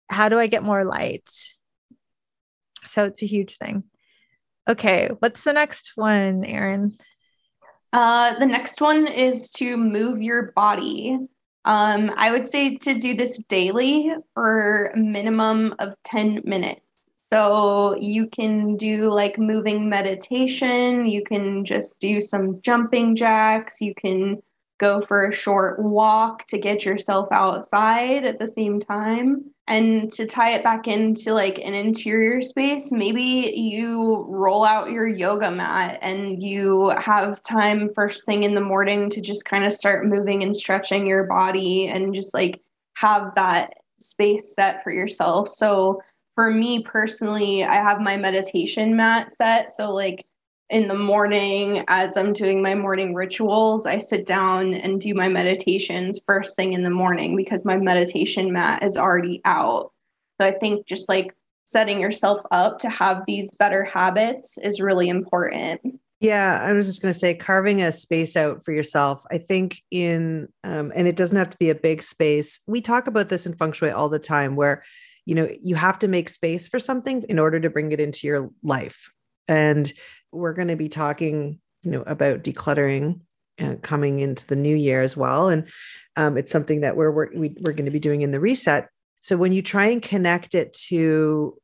how 0.09 0.29
do 0.29 0.39
I 0.39 0.47
get 0.47 0.63
more 0.63 0.85
light? 0.85 1.29
So 2.85 3.03
it's 3.03 3.21
a 3.21 3.25
huge 3.27 3.57
thing. 3.57 3.83
Okay, 4.67 5.09
what's 5.19 5.43
the 5.43 5.53
next 5.53 5.93
one, 5.95 6.43
Erin? 6.43 6.97
Uh, 7.93 8.37
the 8.39 8.45
next 8.45 8.81
one 8.81 9.07
is 9.07 9.51
to 9.51 9.77
move 9.77 10.21
your 10.21 10.51
body. 10.55 11.17
Um, 11.65 12.11
I 12.15 12.31
would 12.31 12.49
say 12.49 12.77
to 12.77 12.99
do 12.99 13.15
this 13.15 13.41
daily 13.47 14.11
for 14.33 14.87
a 14.87 14.97
minimum 14.97 15.75
of 15.79 15.93
10 16.03 16.41
minutes. 16.43 16.81
So 17.31 17.95
you 17.99 18.27
can 18.27 18.77
do 18.77 19.11
like 19.11 19.39
moving 19.39 19.89
meditation, 19.89 21.05
you 21.05 21.23
can 21.23 21.65
just 21.65 21.99
do 21.99 22.21
some 22.21 22.61
jumping 22.61 23.15
jacks, 23.15 23.81
you 23.81 23.93
can 23.95 24.41
go 24.79 25.01
for 25.07 25.29
a 25.29 25.35
short 25.35 25.79
walk 25.79 26.45
to 26.47 26.57
get 26.57 26.83
yourself 26.83 27.27
outside 27.31 28.25
at 28.25 28.39
the 28.39 28.47
same 28.47 28.79
time. 28.79 29.45
And 29.67 30.11
to 30.11 30.27
tie 30.27 30.53
it 30.53 30.63
back 30.63 30.87
into 30.87 31.33
like 31.33 31.57
an 31.57 31.73
interior 31.73 32.41
space, 32.41 32.91
maybe 32.91 33.53
you 33.55 34.25
roll 34.29 34.63
out 34.63 34.91
your 34.91 35.07
yoga 35.07 35.49
mat 35.49 35.97
and 36.01 36.43
you 36.43 36.89
have 37.03 37.41
time 37.43 37.89
first 37.95 38.25
thing 38.25 38.43
in 38.43 38.53
the 38.53 38.61
morning 38.61 39.09
to 39.09 39.21
just 39.21 39.45
kind 39.45 39.65
of 39.65 39.73
start 39.73 40.05
moving 40.05 40.43
and 40.43 40.55
stretching 40.55 41.07
your 41.07 41.23
body 41.23 41.87
and 41.87 42.13
just 42.13 42.33
like 42.33 42.61
have 42.93 43.33
that 43.35 43.73
space 43.99 44.53
set 44.53 44.83
for 44.83 44.91
yourself. 44.91 45.49
So 45.49 46.01
for 46.35 46.51
me 46.51 46.83
personally, 46.83 47.63
I 47.63 47.75
have 47.75 48.01
my 48.01 48.17
meditation 48.17 48.95
mat 48.95 49.33
set. 49.33 49.71
So 49.71 49.91
like 49.91 50.25
in 50.69 50.87
the 50.87 50.97
morning 50.97 51.83
as 51.87 52.17
I'm 52.17 52.33
doing 52.33 52.61
my 52.61 52.73
morning 52.73 53.13
rituals, 53.13 53.85
I 53.85 53.99
sit 53.99 54.25
down 54.25 54.73
and 54.73 54.99
do 54.99 55.13
my 55.13 55.27
meditations 55.27 56.19
first 56.25 56.55
thing 56.55 56.73
in 56.73 56.83
the 56.83 56.89
morning 56.89 57.35
because 57.35 57.63
my 57.63 57.77
meditation 57.77 58.51
mat 58.51 58.83
is 58.83 58.97
already 58.97 59.41
out. 59.45 59.91
So 60.39 60.47
I 60.47 60.53
think 60.53 60.87
just 60.87 61.07
like 61.07 61.35
setting 61.65 61.99
yourself 61.99 62.41
up 62.51 62.79
to 62.79 62.89
have 62.89 63.23
these 63.27 63.49
better 63.51 63.83
habits 63.83 64.57
is 64.57 64.79
really 64.79 65.09
important. 65.09 65.99
Yeah, 66.19 66.59
I 66.61 66.71
was 66.71 66.87
just 66.87 67.01
going 67.01 67.13
to 67.13 67.19
say 67.19 67.35
carving 67.35 67.81
a 67.81 67.91
space 67.91 68.35
out 68.35 68.63
for 68.63 68.71
yourself. 68.71 69.23
I 69.29 69.37
think 69.37 69.81
in, 69.91 70.47
um, 70.63 70.91
and 70.95 71.07
it 71.07 71.15
doesn't 71.15 71.37
have 71.37 71.49
to 71.51 71.57
be 71.57 71.69
a 71.69 71.75
big 71.75 72.01
space. 72.01 72.61
We 72.67 72.81
talk 72.81 73.07
about 73.07 73.29
this 73.29 73.45
in 73.45 73.53
feng 73.55 73.73
shui 73.73 73.91
all 73.91 74.09
the 74.09 74.17
time 74.17 74.55
where, 74.55 74.83
you 75.25 75.35
know, 75.35 75.47
you 75.61 75.75
have 75.75 75.99
to 75.99 76.07
make 76.07 76.29
space 76.29 76.67
for 76.67 76.79
something 76.79 77.23
in 77.29 77.37
order 77.37 77.59
to 77.59 77.69
bring 77.69 77.91
it 77.91 77.99
into 77.99 78.25
your 78.27 78.49
life. 78.63 79.11
And 79.47 79.91
we're 80.31 80.53
going 80.53 80.67
to 80.67 80.75
be 80.75 80.89
talking, 80.89 81.59
you 81.81 81.91
know, 81.91 82.03
about 82.05 82.43
decluttering 82.43 83.21
uh, 83.59 83.75
coming 83.81 84.19
into 84.19 84.45
the 84.47 84.55
new 84.55 84.75
year 84.75 85.01
as 85.01 85.15
well, 85.15 85.49
and 85.49 85.67
um, 86.15 86.37
it's 86.37 86.51
something 86.51 86.81
that 86.81 86.95
we're 86.95 87.11
we're, 87.11 87.29
we, 87.35 87.49
are 87.49 87.53
we 87.61 87.69
are 87.69 87.73
going 87.73 87.85
to 87.85 87.91
be 87.91 87.99
doing 87.99 88.21
in 88.21 88.31
the 88.31 88.39
reset. 88.39 88.89
So 89.21 89.37
when 89.37 89.51
you 89.51 89.61
try 89.61 89.87
and 89.87 90.01
connect 90.01 90.55
it 90.55 90.73
to 90.89 91.57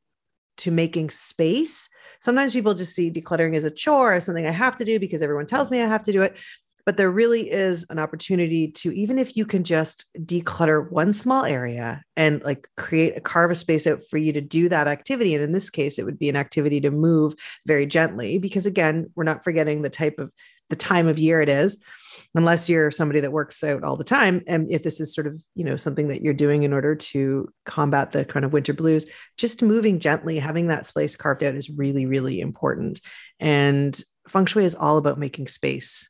to 0.58 0.71
making 0.71 1.10
space, 1.10 1.89
sometimes 2.21 2.54
people 2.54 2.74
just 2.74 2.95
see 2.95 3.12
decluttering 3.12 3.56
as 3.56 3.65
a 3.65 3.71
chore, 3.71 4.13
as 4.13 4.26
something 4.26 4.45
I 4.45 4.52
have 4.52 4.76
to 4.78 4.86
do 4.86 5.00
because 5.00 5.21
everyone 5.21 5.47
tells 5.47 5.71
me 5.71 5.82
I 5.82 5.88
have 5.88 6.04
to 6.04 6.12
do 6.12 6.21
it. 6.21 6.38
But 6.86 6.98
there 6.98 7.12
really 7.12 7.52
is 7.52 7.86
an 7.89 8.00
opportunity 8.00 8.70
to, 8.70 8.91
even 8.91 9.20
if 9.20 9.36
you 9.36 9.46
can 9.46 9.63
just 9.63 10.06
declutter 10.17 10.89
one 10.89 11.13
small 11.13 11.46
area 11.46 12.04
and 12.15 12.44
like 12.44 12.67
create 12.78 13.17
a 13.17 13.22
carve 13.22 13.52
a 13.52 13.56
space 13.56 13.88
out 13.88 14.02
for 14.10 14.17
you 14.17 14.34
to 14.34 14.41
do 14.41 14.70
that 14.70 14.88
activity. 14.88 15.36
And 15.36 15.44
in 15.44 15.52
this 15.52 15.70
case, 15.70 16.00
it 16.00 16.06
would 16.06 16.20
be 16.20 16.30
an 16.30 16.36
activity 16.36 16.82
to 16.82 16.91
move 16.91 17.34
very 17.65 17.86
gently, 17.86 18.38
because 18.38 18.65
again, 18.65 19.10
we're 19.15 19.24
not 19.24 19.44
forgetting 19.44 19.82
the 19.82 19.89
type 19.89 20.20
of 20.20 20.32
the 20.70 20.76
time 20.76 21.08
of 21.08 21.20
year 21.20 21.41
it 21.41 21.50
is 21.50 21.78
unless 22.34 22.70
you're 22.70 22.91
somebody 22.91 23.20
that 23.20 23.32
works 23.32 23.63
out 23.63 23.84
all 23.84 23.98
the 23.98 24.04
time 24.04 24.41
and 24.48 24.72
if 24.72 24.84
this 24.84 25.02
is 25.02 25.13
sort 25.13 25.28
of 25.28 25.39
you 25.54 25.63
know 25.63 25.76
something 25.76 26.08
that 26.08 26.22
you're 26.22 26.34
doing 26.34 26.63
in 26.63 26.74
order 26.74 26.96
to 26.96 27.48
combat 27.65 28.12
the 28.12 28.26
kind 28.26 28.46
of 28.46 28.54
winter 28.54 28.74
blues 28.74 29.06
just 29.38 29.62
moving 29.62 30.00
gently 30.00 30.39
having 30.39 30.67
that 30.67 30.88
space 30.88 31.15
carved 31.15 31.44
out 31.44 31.56
is 31.56 31.70
really 31.70 32.06
really 32.06 32.39
important 32.39 33.00
and 33.39 34.02
feng 34.28 34.46
shui 34.46 34.63
is 34.63 34.76
all 34.76 34.98
about 34.98 35.20
making 35.20 35.48
space 35.48 36.10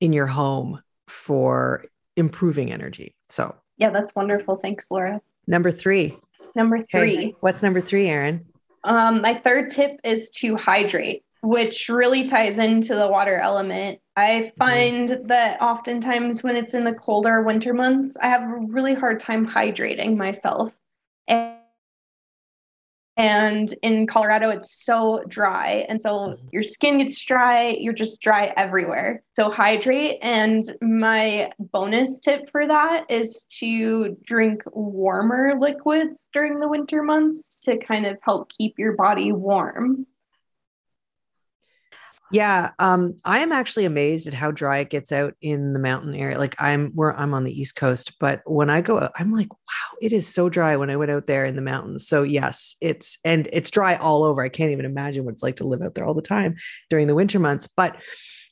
in 0.00 0.12
your 0.12 0.26
home 0.26 0.82
for 1.08 1.84
improving 2.16 2.72
energy 2.72 3.14
so 3.28 3.54
yeah 3.76 3.90
that's 3.90 4.14
wonderful 4.14 4.56
thanks 4.56 4.90
laura 4.90 5.20
number 5.46 5.70
three 5.70 6.16
number 6.54 6.84
three 6.90 7.16
okay. 7.16 7.34
what's 7.40 7.62
number 7.62 7.80
three 7.80 8.06
erin 8.06 8.44
um, 8.82 9.20
my 9.20 9.34
third 9.34 9.70
tip 9.70 10.00
is 10.04 10.30
to 10.30 10.56
hydrate 10.56 11.22
which 11.42 11.88
really 11.88 12.26
ties 12.26 12.58
into 12.58 12.94
the 12.94 13.08
water 13.08 13.38
element. 13.38 13.98
I 14.16 14.28
mm-hmm. 14.28 14.58
find 14.58 15.08
mm-hmm. 15.08 15.26
that 15.28 15.60
oftentimes 15.60 16.42
when 16.42 16.56
it's 16.56 16.74
in 16.74 16.84
the 16.84 16.92
colder 16.92 17.42
winter 17.42 17.72
months, 17.72 18.16
I 18.20 18.28
have 18.28 18.42
a 18.42 18.58
really 18.68 18.94
hard 18.94 19.20
time 19.20 19.46
hydrating 19.46 20.16
myself. 20.16 20.72
And, 21.28 21.56
and 23.20 23.74
in 23.82 24.06
Colorado, 24.06 24.48
it's 24.48 24.82
so 24.82 25.22
dry. 25.28 25.84
And 25.90 26.00
so 26.00 26.10
mm-hmm. 26.10 26.46
your 26.52 26.62
skin 26.62 26.98
gets 26.98 27.20
dry, 27.22 27.76
you're 27.78 27.92
just 27.92 28.22
dry 28.22 28.54
everywhere. 28.56 29.22
So 29.36 29.50
hydrate. 29.50 30.18
And 30.22 30.64
my 30.80 31.52
bonus 31.58 32.18
tip 32.18 32.50
for 32.50 32.66
that 32.66 33.04
is 33.10 33.44
to 33.58 34.16
drink 34.24 34.62
warmer 34.72 35.52
liquids 35.60 36.26
during 36.32 36.60
the 36.60 36.68
winter 36.68 37.02
months 37.02 37.56
to 37.64 37.76
kind 37.76 38.06
of 38.06 38.16
help 38.22 38.48
keep 38.48 38.78
your 38.78 38.94
body 38.94 39.32
warm. 39.32 40.06
Yeah, 42.32 42.70
um, 42.78 43.16
I 43.24 43.40
am 43.40 43.50
actually 43.50 43.84
amazed 43.84 44.28
at 44.28 44.34
how 44.34 44.50
dry 44.52 44.78
it 44.78 44.90
gets 44.90 45.10
out 45.10 45.34
in 45.40 45.72
the 45.72 45.78
mountain 45.78 46.14
area. 46.14 46.38
Like 46.38 46.54
I'm 46.60 46.90
where 46.92 47.16
I'm 47.16 47.34
on 47.34 47.44
the 47.44 47.52
East 47.52 47.74
Coast, 47.76 48.12
but 48.20 48.40
when 48.46 48.70
I 48.70 48.80
go, 48.80 49.08
I'm 49.16 49.32
like, 49.32 49.52
wow, 49.52 49.96
it 50.00 50.12
is 50.12 50.28
so 50.28 50.48
dry 50.48 50.76
when 50.76 50.90
I 50.90 50.96
went 50.96 51.10
out 51.10 51.26
there 51.26 51.44
in 51.44 51.56
the 51.56 51.62
mountains. 51.62 52.06
So 52.06 52.22
yes, 52.22 52.76
it's 52.80 53.18
and 53.24 53.48
it's 53.52 53.70
dry 53.70 53.96
all 53.96 54.22
over. 54.22 54.42
I 54.42 54.48
can't 54.48 54.70
even 54.70 54.84
imagine 54.84 55.24
what 55.24 55.34
it's 55.34 55.42
like 55.42 55.56
to 55.56 55.64
live 55.66 55.82
out 55.82 55.94
there 55.94 56.06
all 56.06 56.14
the 56.14 56.22
time 56.22 56.56
during 56.88 57.08
the 57.08 57.14
winter 57.16 57.40
months. 57.40 57.66
But 57.66 57.96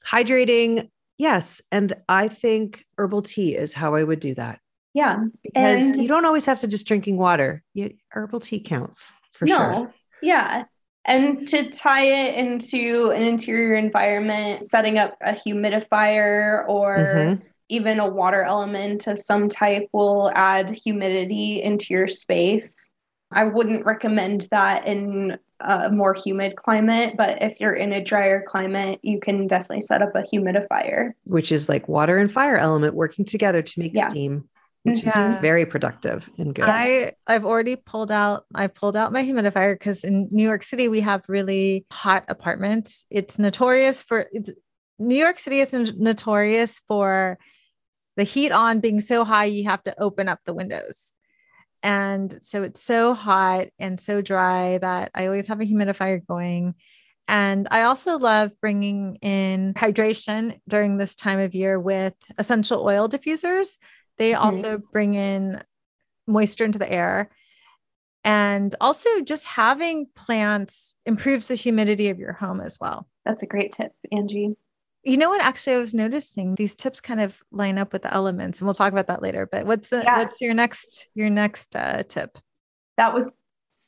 hydrating, 0.06 0.90
yes, 1.16 1.62
and 1.70 1.94
I 2.08 2.28
think 2.28 2.84
herbal 2.96 3.22
tea 3.22 3.54
is 3.54 3.74
how 3.74 3.94
I 3.94 4.02
would 4.02 4.20
do 4.20 4.34
that. 4.34 4.58
Yeah, 4.94 5.24
because 5.42 5.92
and 5.92 6.02
you 6.02 6.08
don't 6.08 6.24
always 6.24 6.46
have 6.46 6.60
to 6.60 6.66
just 6.68 6.88
drinking 6.88 7.18
water. 7.18 7.62
You, 7.74 7.94
herbal 8.08 8.40
tea 8.40 8.60
counts 8.60 9.12
for 9.34 9.46
sure. 9.46 9.58
no, 9.58 9.74
sure. 9.74 9.94
Yeah, 10.20 10.64
and 11.04 11.48
to 11.48 11.70
tie 11.70 12.04
it 12.04 12.34
into 12.34 13.12
an 13.14 13.22
interior 13.22 13.74
environment, 13.74 14.64
setting 14.64 14.98
up 14.98 15.16
a 15.22 15.32
humidifier 15.32 16.68
or 16.68 16.96
mm-hmm. 16.96 17.46
even 17.68 17.98
a 17.98 18.08
water 18.08 18.42
element 18.42 19.06
of 19.06 19.18
some 19.18 19.48
type 19.48 19.88
will 19.92 20.30
add 20.34 20.70
humidity 20.70 21.62
into 21.62 21.86
your 21.90 22.08
space. 22.08 22.74
I 23.30 23.44
wouldn't 23.44 23.84
recommend 23.84 24.48
that 24.50 24.86
in 24.86 25.38
a 25.60 25.90
more 25.90 26.14
humid 26.14 26.56
climate, 26.56 27.14
but 27.16 27.42
if 27.42 27.58
you're 27.60 27.74
in 27.74 27.92
a 27.92 28.02
drier 28.02 28.44
climate, 28.46 29.00
you 29.02 29.18
can 29.18 29.46
definitely 29.46 29.82
set 29.82 30.02
up 30.02 30.14
a 30.14 30.22
humidifier. 30.22 31.12
Which 31.24 31.52
is 31.52 31.68
like 31.68 31.88
water 31.88 32.18
and 32.18 32.30
fire 32.30 32.56
element 32.56 32.94
working 32.94 33.24
together 33.24 33.62
to 33.62 33.80
make 33.80 33.92
yeah. 33.94 34.08
steam 34.08 34.48
which 34.90 35.04
yeah. 35.04 35.34
is 35.34 35.38
very 35.38 35.66
productive 35.66 36.30
and 36.38 36.54
good. 36.54 36.64
I 36.66 37.12
I've 37.26 37.44
already 37.44 37.76
pulled 37.76 38.10
out 38.10 38.44
I've 38.54 38.74
pulled 38.74 38.96
out 38.96 39.12
my 39.12 39.22
humidifier 39.24 39.74
because 39.74 40.04
in 40.04 40.28
New 40.30 40.44
York 40.44 40.62
City 40.62 40.88
we 40.88 41.00
have 41.00 41.22
really 41.28 41.86
hot 41.92 42.24
apartments. 42.28 43.06
It's 43.10 43.38
notorious 43.38 44.02
for 44.02 44.28
New 44.98 45.16
York 45.16 45.38
City 45.38 45.60
is 45.60 45.72
notorious 45.96 46.80
for 46.88 47.38
the 48.16 48.24
heat 48.24 48.50
on 48.50 48.80
being 48.80 49.00
so 49.00 49.24
high 49.24 49.44
you 49.44 49.64
have 49.64 49.82
to 49.84 50.00
open 50.00 50.28
up 50.28 50.40
the 50.44 50.54
windows. 50.54 51.14
And 51.82 52.34
so 52.42 52.64
it's 52.64 52.82
so 52.82 53.14
hot 53.14 53.68
and 53.78 54.00
so 54.00 54.20
dry 54.20 54.78
that 54.78 55.12
I 55.14 55.26
always 55.26 55.46
have 55.46 55.60
a 55.60 55.64
humidifier 55.64 56.26
going. 56.26 56.74
And 57.28 57.68
I 57.70 57.82
also 57.82 58.18
love 58.18 58.52
bringing 58.60 59.16
in 59.16 59.74
hydration 59.74 60.58
during 60.66 60.96
this 60.96 61.14
time 61.14 61.38
of 61.38 61.54
year 61.54 61.78
with 61.78 62.14
essential 62.38 62.82
oil 62.82 63.08
diffusers. 63.08 63.78
They 64.18 64.32
mm-hmm. 64.32 64.44
also 64.44 64.78
bring 64.78 65.14
in 65.14 65.62
moisture 66.26 66.64
into 66.64 66.78
the 66.78 66.90
air. 66.90 67.30
And 68.24 68.74
also, 68.80 69.08
just 69.22 69.46
having 69.46 70.06
plants 70.14 70.94
improves 71.06 71.48
the 71.48 71.54
humidity 71.54 72.10
of 72.10 72.18
your 72.18 72.32
home 72.32 72.60
as 72.60 72.78
well. 72.80 73.08
That's 73.24 73.42
a 73.42 73.46
great 73.46 73.72
tip, 73.72 73.92
Angie. 74.12 74.56
You 75.04 75.16
know 75.16 75.30
what? 75.30 75.42
Actually, 75.42 75.76
I 75.76 75.78
was 75.78 75.94
noticing 75.94 76.54
these 76.54 76.74
tips 76.74 77.00
kind 77.00 77.20
of 77.20 77.40
line 77.52 77.78
up 77.78 77.92
with 77.92 78.02
the 78.02 78.12
elements, 78.12 78.58
and 78.58 78.66
we'll 78.66 78.74
talk 78.74 78.92
about 78.92 79.06
that 79.06 79.22
later. 79.22 79.48
But 79.50 79.64
what's 79.64 79.88
the 79.88 80.02
yeah. 80.02 80.18
what's 80.18 80.40
your 80.40 80.52
next 80.52 81.08
your 81.14 81.30
next 81.30 81.74
uh, 81.76 82.02
tip? 82.02 82.36
That 82.96 83.14
was 83.14 83.32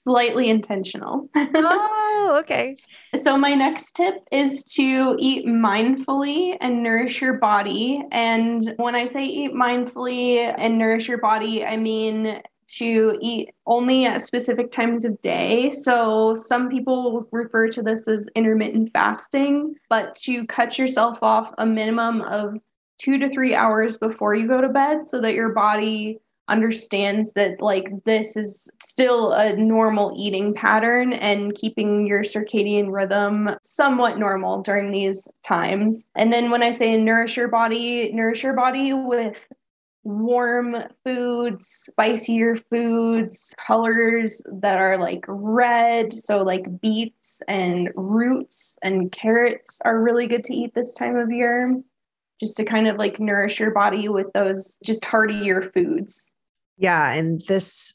slightly 0.05 0.51
intentional. 0.51 1.29
oh, 1.35 2.37
okay. 2.41 2.77
So, 3.17 3.37
my 3.37 3.55
next 3.55 3.93
tip 3.93 4.15
is 4.31 4.65
to 4.75 5.17
eat 5.19 5.47
mindfully 5.47 6.57
and 6.61 6.83
nourish 6.83 7.21
your 7.21 7.35
body. 7.35 8.03
And 8.13 8.75
when 8.77 8.95
I 8.95 9.07
say 9.07 9.25
eat 9.25 9.53
mindfully 9.53 10.55
and 10.57 10.79
nourish 10.79 11.09
your 11.09 11.19
body, 11.19 11.65
I 11.65 11.77
mean 11.77 12.41
to 12.79 13.19
eat 13.21 13.51
only 13.67 14.07
at 14.07 14.25
specific 14.25 14.71
times 14.71 15.05
of 15.05 15.21
day. 15.23 15.71
So, 15.73 16.35
some 16.35 16.69
people 16.69 17.27
refer 17.33 17.69
to 17.69 17.83
this 17.83 18.07
as 18.09 18.29
intermittent 18.35 18.93
fasting, 18.93 19.75
but 19.89 20.15
to 20.17 20.47
cut 20.47 20.79
yourself 20.79 21.19
off 21.23 21.53
a 21.59 21.67
minimum 21.67 22.23
of 22.23 22.55
two 22.99 23.19
to 23.19 23.31
three 23.31 23.55
hours 23.55 23.97
before 23.97 24.35
you 24.35 24.47
go 24.47 24.61
to 24.61 24.69
bed 24.69 25.09
so 25.09 25.21
that 25.23 25.35
your 25.35 25.49
body 25.51 26.21
understands 26.51 27.33
that 27.33 27.61
like 27.61 27.89
this 28.05 28.37
is 28.37 28.69
still 28.83 29.33
a 29.33 29.57
normal 29.57 30.13
eating 30.17 30.53
pattern 30.53 31.13
and 31.13 31.55
keeping 31.55 32.07
your 32.07 32.23
circadian 32.23 32.93
rhythm 32.93 33.51
somewhat 33.63 34.19
normal 34.19 34.63
during 34.63 34.91
these 34.91 35.27
times. 35.45 36.05
And 36.17 36.33
then 36.33 36.51
when 36.51 36.63
I 36.63 36.73
say 36.73 36.97
nourish 36.97 37.37
your 37.37 37.49
body, 37.49 38.11
nourish 38.13 38.43
your 38.43 38.57
body 38.57 38.93
with 38.93 39.37
warm 40.03 40.77
foods, 41.05 41.67
spicier 41.67 42.57
foods, 42.57 43.55
colors 43.67 44.43
that 44.61 44.79
are 44.79 44.99
like 44.99 45.25
red. 45.29 46.13
So, 46.13 46.43
like 46.43 46.81
beets 46.81 47.43
and 47.49 47.91
roots 47.95 48.79
and 48.83 49.13
carrots 49.13 49.81
are 49.85 50.03
really 50.03 50.27
good 50.27 50.45
to 50.45 50.55
eat 50.55 50.75
this 50.75 50.95
time 50.95 51.17
of 51.17 51.31
year, 51.31 51.81
just 52.41 52.57
to 52.57 52.65
kind 52.65 52.89
of 52.89 52.97
like 52.97 53.21
nourish 53.21 53.61
your 53.61 53.73
body 53.73 54.09
with 54.09 54.33
those 54.33 54.79
just 54.85 55.05
heartier 55.05 55.71
foods. 55.75 56.33
Yeah. 56.81 57.13
And 57.13 57.41
this 57.47 57.95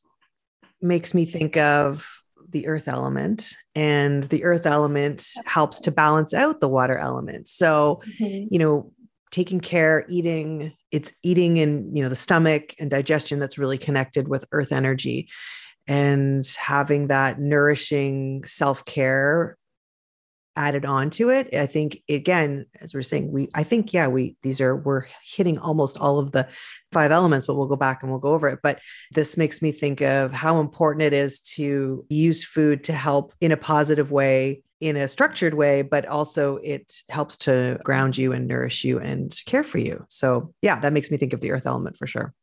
makes 0.81 1.13
me 1.13 1.25
think 1.25 1.57
of 1.57 2.07
the 2.49 2.67
earth 2.67 2.87
element, 2.87 3.53
and 3.73 4.23
the 4.25 4.43
earth 4.45 4.65
element 4.65 5.25
helps 5.45 5.81
to 5.81 5.91
balance 5.91 6.33
out 6.33 6.61
the 6.61 6.69
water 6.69 6.97
element. 6.97 7.47
So, 7.49 8.01
mm-hmm. 8.19 8.47
you 8.53 8.59
know, 8.59 8.91
taking 9.31 9.59
care, 9.59 10.05
eating, 10.07 10.71
it's 10.91 11.13
eating 11.23 11.57
in, 11.57 11.93
you 11.93 12.03
know, 12.03 12.07
the 12.07 12.15
stomach 12.15 12.75
and 12.79 12.89
digestion 12.89 13.39
that's 13.39 13.57
really 13.57 13.77
connected 13.77 14.29
with 14.29 14.45
earth 14.53 14.71
energy 14.71 15.27
and 15.87 16.45
having 16.57 17.07
that 17.07 17.39
nourishing 17.39 18.45
self 18.45 18.85
care 18.85 19.57
added 20.55 20.85
on 20.85 21.09
to 21.11 21.29
it. 21.29 21.53
I 21.53 21.65
think 21.65 22.01
again 22.09 22.65
as 22.81 22.93
we're 22.93 23.01
saying 23.01 23.31
we 23.31 23.49
i 23.53 23.63
think 23.63 23.93
yeah 23.93 24.07
we 24.07 24.35
these 24.41 24.61
are 24.61 24.75
we're 24.75 25.05
hitting 25.23 25.57
almost 25.57 25.97
all 25.97 26.19
of 26.19 26.31
the 26.31 26.47
five 26.91 27.11
elements 27.11 27.45
but 27.45 27.55
we'll 27.55 27.67
go 27.67 27.75
back 27.75 28.01
and 28.01 28.11
we'll 28.11 28.19
go 28.19 28.29
over 28.29 28.47
it. 28.47 28.59
But 28.63 28.79
this 29.11 29.37
makes 29.37 29.61
me 29.61 29.71
think 29.71 30.01
of 30.01 30.31
how 30.31 30.59
important 30.59 31.03
it 31.03 31.13
is 31.13 31.41
to 31.41 32.05
use 32.09 32.43
food 32.43 32.83
to 32.85 32.93
help 32.93 33.33
in 33.41 33.51
a 33.51 33.57
positive 33.57 34.11
way 34.11 34.63
in 34.81 34.97
a 34.97 35.07
structured 35.07 35.53
way 35.53 35.81
but 35.81 36.05
also 36.05 36.57
it 36.57 37.01
helps 37.09 37.37
to 37.37 37.79
ground 37.83 38.17
you 38.17 38.33
and 38.33 38.47
nourish 38.47 38.83
you 38.83 38.99
and 38.99 39.35
care 39.45 39.63
for 39.63 39.77
you. 39.77 40.05
So 40.09 40.53
yeah 40.61 40.79
that 40.79 40.93
makes 40.93 41.11
me 41.11 41.17
think 41.17 41.33
of 41.33 41.41
the 41.41 41.51
earth 41.51 41.65
element 41.65 41.97
for 41.97 42.07
sure 42.07 42.33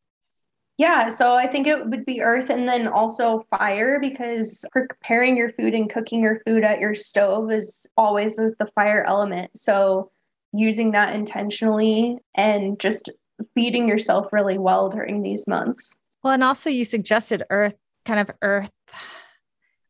yeah, 0.79 1.09
so 1.09 1.35
I 1.35 1.47
think 1.47 1.67
it 1.67 1.87
would 1.87 2.05
be 2.05 2.23
earth 2.23 2.51
and 2.51 2.67
then 2.67 2.89
also 2.89 3.45
fire 3.51 4.01
because 4.01 4.65
preparing 4.73 5.37
your 5.37 5.51
food 5.53 5.75
and 5.75 5.91
cooking 5.91 6.21
your 6.23 6.41
food 6.47 6.65
at 6.65 6.81
your 6.81 6.95
stove 6.95 7.51
is 7.53 7.87
always 7.97 8.37
the 8.37 8.69
fire 8.75 9.05
element. 9.07 9.51
So 9.57 10.11
using 10.53 10.93
that 10.93 11.15
intentionally 11.15 12.19
and 12.35 12.79
just 12.79 13.11
feeding 13.55 13.89
yourself 13.89 14.33
really 14.33 14.59
well 14.59 14.89
during 14.89 15.23
these 15.23 15.47
months. 15.47 15.97
Well, 16.23 16.35
and 16.35 16.45
also 16.45 16.71
you 16.71 16.85
suggested 16.85 17.45
earth 17.51 17.77
kind 18.05 18.21
of 18.21 18.31
earth 18.43 18.71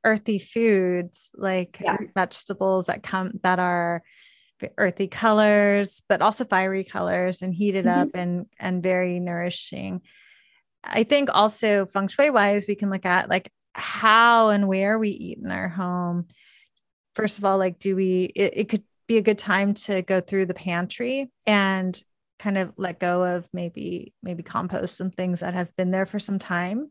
earthy 0.04 0.38
foods 0.38 1.30
like 1.34 1.78
Yeah. 1.80 1.96
vegetables 2.14 2.86
that 2.86 3.02
come 3.02 3.32
that 3.42 3.58
are 3.58 4.02
earthy 4.78 5.08
colors 5.08 6.02
but 6.08 6.22
also 6.22 6.44
fiery 6.44 6.84
colors 6.84 7.42
and 7.42 7.52
heated 7.54 7.84
Mhm. 7.84 8.00
up 8.02 8.08
and 8.14 8.46
and 8.60 8.82
very 8.82 9.18
nourishing 9.20 10.00
i 10.84 11.02
think 11.02 11.28
also 11.32 11.86
feng 11.86 12.08
shui 12.08 12.30
wise 12.30 12.66
we 12.66 12.74
can 12.74 12.90
look 12.90 13.06
at 13.06 13.28
like 13.28 13.50
how 13.74 14.50
and 14.50 14.68
where 14.68 14.98
we 14.98 15.10
eat 15.10 15.38
in 15.38 15.50
our 15.50 15.68
home. 15.68 16.26
First 17.14 17.38
of 17.38 17.44
all 17.44 17.58
like 17.58 17.78
do 17.78 17.96
we 17.96 18.24
it, 18.34 18.52
it 18.56 18.68
could 18.68 18.84
be 19.06 19.18
a 19.18 19.22
good 19.22 19.38
time 19.38 19.74
to 19.74 20.02
go 20.02 20.20
through 20.20 20.46
the 20.46 20.54
pantry 20.54 21.30
and 21.46 22.00
kind 22.38 22.58
of 22.58 22.72
let 22.76 22.98
go 22.98 23.24
of 23.24 23.48
maybe 23.52 24.12
maybe 24.22 24.42
compost 24.42 24.96
some 24.96 25.10
things 25.10 25.40
that 25.40 25.54
have 25.54 25.74
been 25.76 25.90
there 25.90 26.06
for 26.06 26.18
some 26.18 26.38
time. 26.38 26.90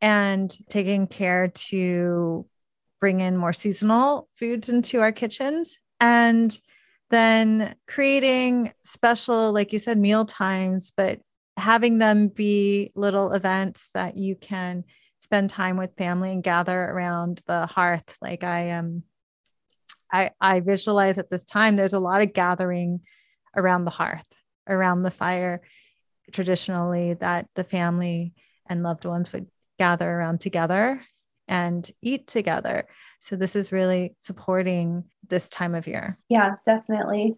And 0.00 0.52
taking 0.68 1.06
care 1.06 1.48
to 1.48 2.46
bring 3.00 3.20
in 3.20 3.36
more 3.36 3.52
seasonal 3.52 4.28
foods 4.34 4.68
into 4.68 5.00
our 5.00 5.12
kitchens. 5.12 5.78
And 6.00 6.56
then 7.10 7.74
creating 7.86 8.72
special 8.84 9.52
like 9.52 9.72
you 9.72 9.78
said 9.78 9.98
meal 9.98 10.24
times 10.24 10.92
but 10.96 11.20
having 11.56 11.98
them 11.98 12.28
be 12.28 12.90
little 12.94 13.32
events 13.32 13.90
that 13.94 14.16
you 14.16 14.34
can 14.34 14.84
spend 15.18 15.50
time 15.50 15.76
with 15.76 15.96
family 15.96 16.32
and 16.32 16.42
gather 16.42 16.82
around 16.82 17.40
the 17.46 17.66
hearth 17.66 18.16
like 18.20 18.42
i 18.42 18.60
am 18.60 19.02
i 20.12 20.30
i 20.40 20.60
visualize 20.60 21.18
at 21.18 21.30
this 21.30 21.44
time 21.44 21.76
there's 21.76 21.92
a 21.92 22.00
lot 22.00 22.22
of 22.22 22.32
gathering 22.32 23.00
around 23.56 23.84
the 23.84 23.90
hearth 23.90 24.26
around 24.68 25.02
the 25.02 25.10
fire 25.10 25.60
traditionally 26.32 27.14
that 27.14 27.46
the 27.54 27.64
family 27.64 28.32
and 28.66 28.82
loved 28.82 29.04
ones 29.04 29.32
would 29.32 29.46
gather 29.78 30.10
around 30.10 30.40
together 30.40 31.02
and 31.48 31.90
eat 32.00 32.26
together. 32.26 32.86
So 33.18 33.36
this 33.36 33.56
is 33.56 33.72
really 33.72 34.14
supporting 34.18 35.04
this 35.28 35.48
time 35.48 35.74
of 35.74 35.86
year. 35.86 36.18
Yeah, 36.28 36.54
definitely. 36.66 37.36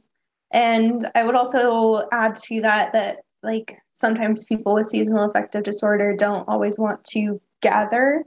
And 0.53 1.11
I 1.14 1.24
would 1.24 1.35
also 1.35 2.07
add 2.12 2.37
to 2.37 2.61
that 2.61 2.92
that 2.92 3.23
like 3.44 3.78
sometimes 3.96 4.44
people 4.44 4.74
with 4.74 4.88
seasonal 4.88 5.30
affective 5.30 5.62
disorder 5.62 6.14
don't 6.16 6.48
always 6.48 6.78
want 6.78 7.04
to 7.04 7.40
gather. 7.62 8.24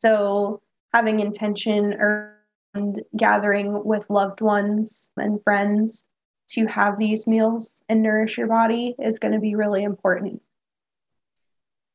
So 0.00 0.62
having 0.92 1.20
intention 1.20 1.94
around 1.94 3.02
gathering 3.16 3.84
with 3.84 4.08
loved 4.08 4.40
ones 4.40 5.10
and 5.16 5.42
friends 5.42 6.04
to 6.50 6.66
have 6.66 6.98
these 6.98 7.26
meals 7.26 7.82
and 7.88 8.02
nourish 8.02 8.38
your 8.38 8.48
body 8.48 8.94
is 8.98 9.18
going 9.18 9.34
to 9.34 9.40
be 9.40 9.54
really 9.54 9.84
important. 9.84 10.42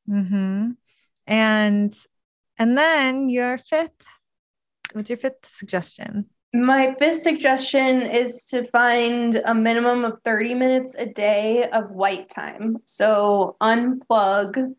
Mm-hmm. 0.09 0.71
And 1.27 2.07
and 2.57 2.77
then 2.77 3.29
your 3.29 3.57
fifth, 3.57 4.05
what's 4.93 5.09
your 5.09 5.17
fifth 5.17 5.49
suggestion? 5.49 6.27
My 6.55 6.95
fifth 6.97 7.21
suggestion 7.21 8.01
is 8.03 8.45
to 8.45 8.65
find 8.69 9.41
a 9.43 9.53
minimum 9.53 10.05
of 10.05 10.21
30 10.23 10.53
minutes 10.53 10.95
a 10.97 11.05
day 11.05 11.69
of 11.69 11.91
white 11.91 12.29
time. 12.29 12.77
So 12.85 13.57
unplug, 13.61 14.73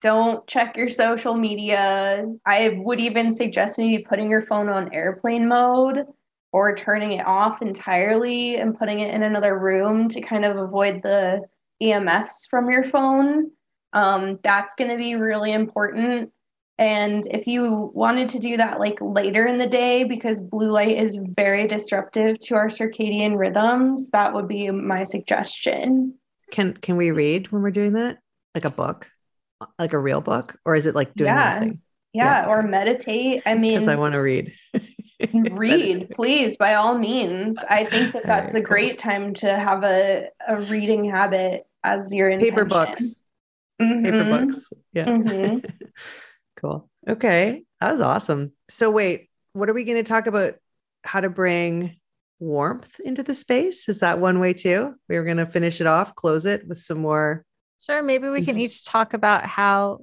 don't 0.00 0.46
check 0.46 0.78
your 0.78 0.88
social 0.88 1.34
media. 1.34 2.24
I 2.46 2.78
would 2.78 2.98
even 2.98 3.36
suggest 3.36 3.76
maybe 3.76 4.04
putting 4.04 4.30
your 4.30 4.46
phone 4.46 4.70
on 4.70 4.94
airplane 4.94 5.46
mode 5.46 6.06
or 6.52 6.74
turning 6.74 7.12
it 7.12 7.26
off 7.26 7.60
entirely 7.60 8.56
and 8.56 8.78
putting 8.78 9.00
it 9.00 9.12
in 9.12 9.22
another 9.22 9.58
room 9.58 10.08
to 10.08 10.22
kind 10.22 10.46
of 10.46 10.56
avoid 10.56 11.02
the 11.02 11.42
EMFs 11.82 12.48
from 12.48 12.70
your 12.70 12.84
phone. 12.84 13.50
Um, 13.92 14.38
that's 14.42 14.74
going 14.76 14.90
to 14.90 14.96
be 14.96 15.14
really 15.16 15.52
important. 15.52 16.32
And 16.78 17.26
if 17.30 17.46
you 17.48 17.90
wanted 17.92 18.28
to 18.30 18.38
do 18.38 18.56
that 18.56 18.78
like 18.78 18.98
later 19.00 19.46
in 19.46 19.58
the 19.58 19.66
day, 19.66 20.04
because 20.04 20.40
blue 20.40 20.70
light 20.70 20.96
is 20.96 21.18
very 21.36 21.66
disruptive 21.66 22.38
to 22.40 22.54
our 22.54 22.68
circadian 22.68 23.36
rhythms, 23.36 24.10
that 24.10 24.32
would 24.32 24.46
be 24.46 24.70
my 24.70 25.02
suggestion. 25.04 26.14
Can 26.52 26.74
can 26.74 26.96
we 26.96 27.10
read 27.10 27.50
when 27.50 27.62
we're 27.62 27.72
doing 27.72 27.94
that? 27.94 28.18
Like 28.54 28.64
a 28.64 28.70
book, 28.70 29.10
like 29.78 29.92
a 29.92 29.98
real 29.98 30.20
book, 30.20 30.56
or 30.64 30.76
is 30.76 30.86
it 30.86 30.94
like 30.94 31.14
doing 31.14 31.28
Yeah. 31.34 31.54
nothing? 31.54 31.80
Yeah, 32.12 32.42
Yeah, 32.44 32.48
or 32.48 32.62
meditate. 32.62 33.42
I 33.44 33.54
mean, 33.54 33.74
Because 33.74 33.88
I 33.88 33.96
want 33.96 34.12
to 34.14 34.18
read. 34.22 34.52
read, 35.50 36.10
please, 36.14 36.56
by 36.56 36.74
all 36.74 36.96
means. 36.96 37.58
I 37.68 37.84
think 37.84 38.12
that 38.14 38.24
that's 38.24 38.54
right, 38.54 38.62
a 38.62 38.64
great 38.64 38.98
time 38.98 39.34
to 39.34 39.46
have 39.58 39.82
a, 39.84 40.28
a 40.46 40.60
reading 40.62 41.04
habit 41.04 41.66
as 41.84 42.14
your 42.14 42.30
Paper 42.38 42.64
books. 42.64 43.26
Paper 43.78 44.10
Mhm. 44.24 44.30
books. 44.30 44.72
Yeah. 44.92 45.04
Mhm. 45.06 45.64
cool. 46.60 46.88
Okay. 47.08 47.64
That 47.80 47.92
was 47.92 48.00
awesome. 48.00 48.52
So 48.68 48.90
wait, 48.90 49.30
what 49.52 49.68
are 49.68 49.74
we 49.74 49.84
going 49.84 50.02
to 50.02 50.08
talk 50.08 50.26
about? 50.26 50.54
How 51.04 51.20
to 51.20 51.30
bring 51.30 51.96
warmth 52.40 53.00
into 53.00 53.22
the 53.22 53.34
space? 53.34 53.88
Is 53.88 54.00
that 54.00 54.18
one 54.18 54.40
way 54.40 54.52
too? 54.52 54.94
We 55.08 55.16
were 55.16 55.24
going 55.24 55.36
to 55.38 55.46
finish 55.46 55.80
it 55.80 55.86
off, 55.86 56.14
close 56.14 56.44
it 56.44 56.66
with 56.66 56.80
some 56.80 56.98
more. 56.98 57.44
Sure, 57.86 58.02
maybe 58.02 58.28
we 58.28 58.44
can 58.44 58.58
each 58.58 58.84
talk 58.84 59.14
about 59.14 59.44
how 59.44 60.00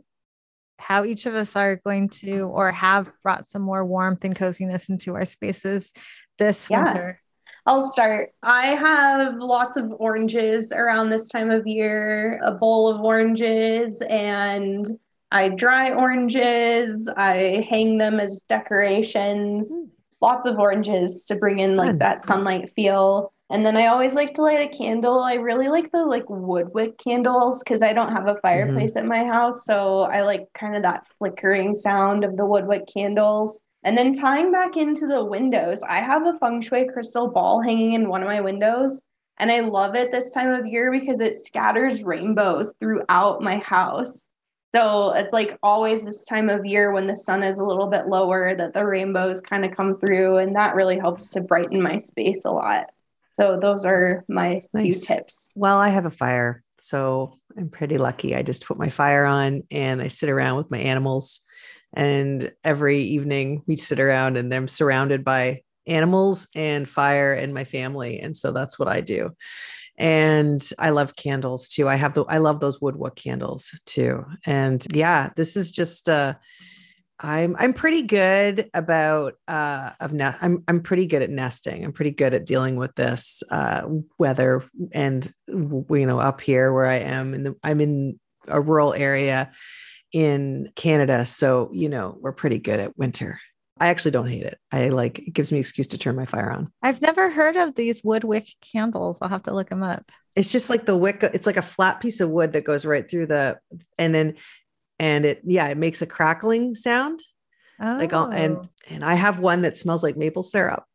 how 0.79 1.05
each 1.05 1.25
of 1.25 1.35
us 1.35 1.55
are 1.55 1.77
going 1.85 2.09
to 2.09 2.41
or 2.41 2.71
have 2.71 3.09
brought 3.23 3.45
some 3.45 3.61
more 3.61 3.85
warmth 3.85 4.25
and 4.25 4.35
coziness 4.35 4.89
into 4.89 5.15
our 5.15 5.23
spaces 5.25 5.93
this 6.37 6.69
Yeah. 6.69 6.83
winter. 6.83 7.21
I'll 7.65 7.89
start. 7.89 8.31
I 8.43 8.67
have 8.75 9.35
lots 9.37 9.77
of 9.77 9.91
oranges 9.97 10.71
around 10.71 11.09
this 11.09 11.29
time 11.29 11.49
of 11.49 11.65
year, 11.65 12.39
a 12.43 12.51
bowl 12.51 12.87
of 12.87 13.01
oranges, 13.01 14.01
and 14.01 14.85
I 15.35 15.49
dry 15.49 15.91
oranges. 15.91 17.09
I 17.17 17.67
hang 17.69 17.97
them 17.97 18.21
as 18.21 18.39
decorations. 18.47 19.69
Mm. 19.69 19.89
Lots 20.21 20.47
of 20.47 20.57
oranges 20.57 21.25
to 21.25 21.35
bring 21.35 21.59
in 21.59 21.75
like 21.75 21.89
Fun. 21.89 21.97
that 21.97 22.21
sunlight 22.21 22.71
feel. 22.73 23.33
And 23.49 23.65
then 23.65 23.75
I 23.75 23.87
always 23.87 24.15
like 24.15 24.31
to 24.35 24.41
light 24.43 24.61
a 24.61 24.77
candle. 24.77 25.19
I 25.19 25.33
really 25.33 25.67
like 25.67 25.91
the 25.91 26.05
like 26.05 26.23
wood 26.29 26.73
wick 26.73 26.97
candles 26.97 27.61
because 27.61 27.83
I 27.83 27.91
don't 27.91 28.13
have 28.13 28.27
a 28.27 28.39
fireplace 28.41 28.95
at 28.95 29.05
my 29.05 29.25
house. 29.25 29.65
So 29.65 30.03
I 30.03 30.21
like 30.21 30.47
kind 30.53 30.77
of 30.77 30.83
that 30.83 31.05
flickering 31.19 31.73
sound 31.73 32.23
of 32.23 32.37
the 32.37 32.45
wood 32.45 32.65
wick 32.65 32.87
candles. 32.87 33.61
And 33.83 33.97
then 33.97 34.13
tying 34.13 34.53
back 34.53 34.77
into 34.77 35.05
the 35.05 35.23
windows, 35.23 35.83
I 35.83 35.97
have 35.97 36.25
a 36.25 36.39
feng 36.39 36.61
shui 36.61 36.87
crystal 36.87 37.27
ball 37.27 37.61
hanging 37.61 37.91
in 37.91 38.07
one 38.07 38.23
of 38.23 38.29
my 38.29 38.39
windows. 38.39 39.01
And 39.37 39.51
I 39.51 39.59
love 39.59 39.95
it 39.95 40.13
this 40.13 40.31
time 40.31 40.53
of 40.53 40.65
year 40.65 40.89
because 40.91 41.19
it 41.19 41.35
scatters 41.35 42.03
rainbows 42.03 42.73
throughout 42.79 43.41
my 43.41 43.57
house. 43.57 44.23
So 44.75 45.11
it's 45.11 45.31
like 45.31 45.57
always 45.63 46.03
this 46.03 46.25
time 46.25 46.49
of 46.49 46.65
year 46.65 46.91
when 46.91 47.07
the 47.07 47.15
sun 47.15 47.43
is 47.43 47.59
a 47.59 47.63
little 47.63 47.87
bit 47.87 48.07
lower 48.07 48.53
that 48.55 48.73
the 48.73 48.85
rainbows 48.85 49.39
kind 49.39 49.63
of 49.63 49.73
come 49.73 49.97
through. 49.97 50.37
And 50.37 50.53
that 50.57 50.75
really 50.75 50.99
helps 50.99 51.29
to 51.29 51.41
brighten 51.41 51.81
my 51.81 51.95
space 51.95 52.41
a 52.43 52.51
lot. 52.51 52.87
So 53.39 53.57
those 53.57 53.85
are 53.85 54.25
my 54.27 54.63
Nice. 54.73 54.83
few 54.83 54.93
tips. 54.93 55.47
Well, 55.55 55.77
I 55.77 55.89
have 55.89 56.05
a 56.05 56.09
fire. 56.09 56.61
So 56.77 57.39
I'm 57.57 57.69
pretty 57.69 57.97
lucky. 57.97 58.35
I 58.35 58.41
just 58.41 58.65
put 58.65 58.77
my 58.77 58.89
fire 58.89 59.23
on 59.23 59.63
and 59.71 60.01
I 60.01 60.09
sit 60.09 60.29
around 60.29 60.57
with 60.57 60.69
my 60.69 60.79
animals. 60.79 61.39
And 61.93 62.51
every 62.65 62.99
evening 62.99 63.63
we 63.67 63.77
sit 63.77 64.01
around 64.01 64.35
and 64.35 64.53
I'm 64.53 64.67
surrounded 64.67 65.23
by 65.23 65.61
animals 65.87 66.49
and 66.53 66.89
fire 66.89 67.33
and 67.33 67.53
my 67.53 67.63
family. 67.63 68.19
And 68.19 68.35
so 68.35 68.51
that's 68.51 68.77
what 68.77 68.89
I 68.89 68.99
do. 68.99 69.31
And 69.97 70.61
I 70.77 70.89
love 70.89 71.15
candles 71.15 71.69
too. 71.69 71.87
I 71.87 71.95
have 71.95 72.13
the 72.13 72.23
I 72.25 72.39
love 72.39 72.59
those 72.59 72.81
woodwick 72.81 73.15
candles 73.15 73.79
too. 73.85 74.25
And 74.45 74.85
yeah, 74.93 75.29
this 75.35 75.55
is 75.55 75.71
just 75.71 76.09
uh 76.09 76.35
I'm 77.19 77.55
I'm 77.57 77.73
pretty 77.73 78.01
good 78.01 78.69
about 78.73 79.35
uh 79.47 79.91
of 80.01 80.11
ne- 80.11 80.35
I'm 80.41 80.63
I'm 80.67 80.81
pretty 80.81 81.05
good 81.05 81.21
at 81.21 81.29
nesting. 81.29 81.85
I'm 81.85 81.93
pretty 81.93 82.11
good 82.11 82.33
at 82.33 82.45
dealing 82.45 82.75
with 82.75 82.93
this 82.95 83.41
uh 83.49 83.83
weather 84.17 84.63
and 84.91 85.31
you 85.47 86.05
know 86.05 86.19
up 86.19 86.41
here 86.41 86.73
where 86.73 86.87
I 86.87 86.95
am 86.95 87.33
in 87.33 87.43
the 87.43 87.55
I'm 87.63 87.79
in 87.79 88.19
a 88.47 88.59
rural 88.59 88.93
area 88.93 89.51
in 90.11 90.71
Canada, 90.75 91.25
so 91.25 91.69
you 91.73 91.89
know 91.89 92.17
we're 92.19 92.33
pretty 92.33 92.57
good 92.59 92.79
at 92.79 92.97
winter. 92.97 93.39
I 93.79 93.87
actually 93.87 94.11
don't 94.11 94.27
hate 94.27 94.43
it. 94.43 94.57
I 94.71 94.89
like 94.89 95.19
it 95.19 95.33
gives 95.33 95.51
me 95.51 95.59
excuse 95.59 95.87
to 95.87 95.97
turn 95.97 96.15
my 96.15 96.25
fire 96.25 96.49
on. 96.51 96.71
I've 96.81 97.01
never 97.01 97.29
heard 97.29 97.57
of 97.57 97.75
these 97.75 98.03
wood 98.03 98.23
wick 98.23 98.47
candles. 98.61 99.19
I'll 99.21 99.29
have 99.29 99.43
to 99.43 99.53
look 99.53 99.69
them 99.69 99.83
up. 99.83 100.11
It's 100.35 100.51
just 100.51 100.69
like 100.69 100.85
the 100.85 100.95
wick. 100.95 101.19
It's 101.21 101.45
like 101.45 101.57
a 101.57 101.61
flat 101.61 101.99
piece 101.99 102.21
of 102.21 102.29
wood 102.29 102.53
that 102.53 102.63
goes 102.63 102.85
right 102.85 103.09
through 103.09 103.27
the 103.27 103.59
and 103.97 104.15
then 104.15 104.35
and 104.97 105.25
it 105.25 105.41
yeah 105.43 105.67
it 105.67 105.77
makes 105.77 106.01
a 106.01 106.05
crackling 106.05 106.73
sound 106.73 107.19
Oh, 107.79 107.97
like 107.97 108.13
all, 108.13 108.27
and 108.27 108.69
and 108.89 109.03
I 109.03 109.15
have 109.15 109.39
one 109.39 109.63
that 109.63 109.75
smells 109.75 110.03
like 110.03 110.15
maple 110.15 110.43
syrup. 110.43 110.85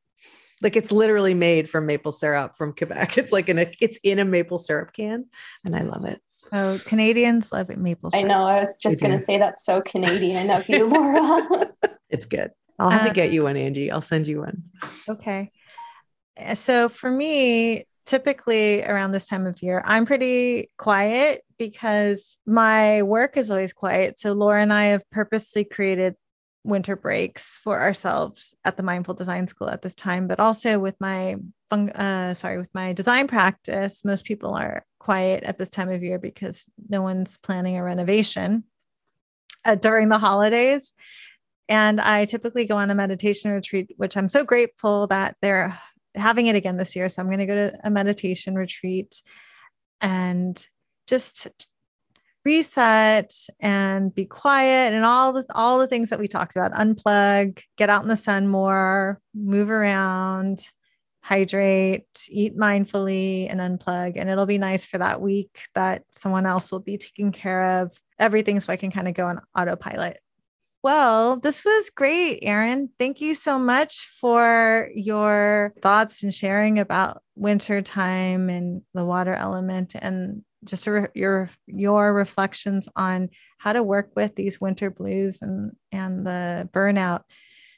Like 0.63 0.77
it's 0.77 0.93
literally 0.93 1.35
made 1.35 1.69
from 1.69 1.87
maple 1.87 2.13
syrup 2.13 2.57
from 2.57 2.75
Quebec. 2.75 3.17
It's 3.19 3.33
like 3.33 3.49
in 3.49 3.59
a 3.59 3.71
it's 3.81 3.99
in 4.03 4.19
a 4.19 4.25
maple 4.25 4.59
syrup 4.59 4.93
can, 4.95 5.27
and 5.65 5.77
I 5.77 5.83
love 5.83 6.05
it. 6.07 6.21
oh, 6.53 6.79
Canadians 6.87 7.53
love 7.53 7.69
it 7.71 7.79
maple. 7.79 8.11
Syrup. 8.11 8.25
I 8.25 8.29
know. 8.29 8.45
I 8.47 8.61
was 8.61 8.77
just 8.77 9.01
going 9.03 9.17
to 9.17 9.23
say 9.23 9.39
that's 9.39 9.65
so 9.65 9.83
Canadian 9.83 10.51
of 10.51 10.69
you, 10.69 10.89
Laura. 10.89 11.67
It's 12.11 12.27
good. 12.27 12.51
I'll 12.81 12.91
have 12.91 13.07
to 13.07 13.13
get 13.13 13.33
you 13.33 13.45
one, 13.45 13.57
Angie. 13.57 13.91
I'll 13.91 14.01
send 14.01 14.27
you 14.27 14.41
one. 14.41 14.63
Okay. 15.09 15.53
Uh, 16.41 16.55
So 16.55 16.89
for 16.89 17.11
me, 17.11 17.85
typically 18.07 18.83
around 18.83 19.13
this 19.13 19.29
time 19.29 19.47
of 19.47 19.63
year, 19.63 19.83
I'm 19.85 20.07
pretty 20.07 20.71
quiet 20.79 21.43
because 21.59 22.39
my 22.47 23.03
work 23.03 23.37
is 23.37 23.51
always 23.51 23.73
quiet. 23.73 24.19
So 24.19 24.33
Laura 24.33 24.63
and 24.63 24.73
I 24.73 24.85
have 24.87 25.03
purposely 25.11 25.65
created 25.65 26.17
winter 26.65 26.97
breaks 26.97 27.59
for 27.59 27.81
ourselves 27.81 28.55
at 28.65 28.77
the 28.77 28.83
mindful 28.83 29.15
design 29.15 29.47
school 29.47 29.71
at 29.71 29.81
this 29.81 29.95
time 29.95 30.27
but 30.27 30.39
also 30.39 30.79
with 30.79 30.95
my 31.01 31.35
uh, 31.71 32.35
sorry 32.35 32.59
with 32.59 32.69
my 32.75 32.93
design 32.93 33.27
practice 33.27 34.05
most 34.05 34.27
people 34.27 34.53
are 34.53 34.85
quiet 34.99 35.43
at 35.45 35.57
this 35.57 35.71
time 35.71 35.89
of 35.89 36.03
year 36.03 36.19
because 36.19 36.69
no 36.89 37.01
one's 37.01 37.39
planning 37.39 37.79
a 37.79 37.83
renovation 37.83 38.63
uh, 39.65 39.75
during 39.75 40.11
the 40.11 40.19
holidays 40.19 40.93
and 41.71 42.01
i 42.03 42.27
typically 42.27 42.67
go 42.67 42.77
on 42.77 42.91
a 42.91 42.95
meditation 42.95 43.51
retreat 43.51 43.95
which 43.97 44.17
i'm 44.17 44.29
so 44.29 44.45
grateful 44.45 45.07
that 45.07 45.37
they're 45.41 45.79
having 46.15 46.47
it 46.47 46.57
again 46.57 46.77
this 46.77 46.97
year. 46.97 47.09
So 47.09 47.23
i'm 47.23 47.29
going 47.29 47.39
to 47.39 47.47
go 47.47 47.55
to 47.55 47.73
a 47.85 47.91
meditation 47.91 48.55
retreat 48.55 49.23
and 50.01 50.65
just 51.07 51.49
reset 52.45 53.33
and 53.61 54.15
be 54.15 54.25
quiet 54.25 54.95
and 54.95 55.05
all 55.05 55.33
the 55.33 55.45
all 55.55 55.79
the 55.79 55.87
things 55.87 56.11
that 56.11 56.19
we 56.19 56.29
talked 56.29 56.57
about. 56.57 56.73
Unplug 56.73 57.63
get 57.77 57.91
out 57.91 58.03
in 58.03 58.09
the 58.09 58.17
sun 58.17 58.49
more 58.49 59.21
move 59.35 59.71
around 59.71 60.61
hydrate 61.23 62.07
eat 62.31 62.57
mindfully 62.57 63.47
and 63.51 63.61
unplug. 63.61 64.15
And 64.17 64.31
it'll 64.31 64.47
be 64.47 64.59
nice 64.59 64.87
for 64.87 64.99
that 64.99 65.21
week 65.21 65.61
that 65.75 66.05
someone 66.11 66.47
else 66.47 66.73
will 66.73 66.81
be 66.81 66.97
taking 66.97 67.31
care 67.31 67.83
of 67.83 67.93
everything 68.19 68.61
so 68.61 68.73
i 68.73 68.77
can 68.77 68.91
kind 68.91 69.09
of 69.09 69.15
go 69.15 69.27
on 69.27 69.41
autopilot 69.59 70.19
well, 70.83 71.37
this 71.37 71.65
was 71.65 71.91
great, 71.91 72.41
Erin. 72.43 72.89
Thank 72.99 73.21
you 73.21 73.35
so 73.35 73.59
much 73.59 74.07
for 74.21 74.89
your 74.95 75.75
thoughts 75.83 76.23
and 76.23 76.35
sharing 76.35 76.79
about 76.79 77.23
winter 77.35 77.83
time 77.83 78.49
and 78.49 78.83
the 78.95 79.05
water 79.05 79.35
element 79.35 79.95
and 79.95 80.43
just 80.65 80.87
your 80.87 81.51
your 81.67 82.15
reflections 82.15 82.89
on 82.97 83.31
how 83.59 83.73
to 83.73 83.83
work 83.83 84.11
with 84.15 84.37
these 84.37 84.61
winter 84.61 84.91
blues 84.91 85.43
and 85.43 85.73
and 85.93 86.27
the 86.27 86.69
burnout. 86.73 87.23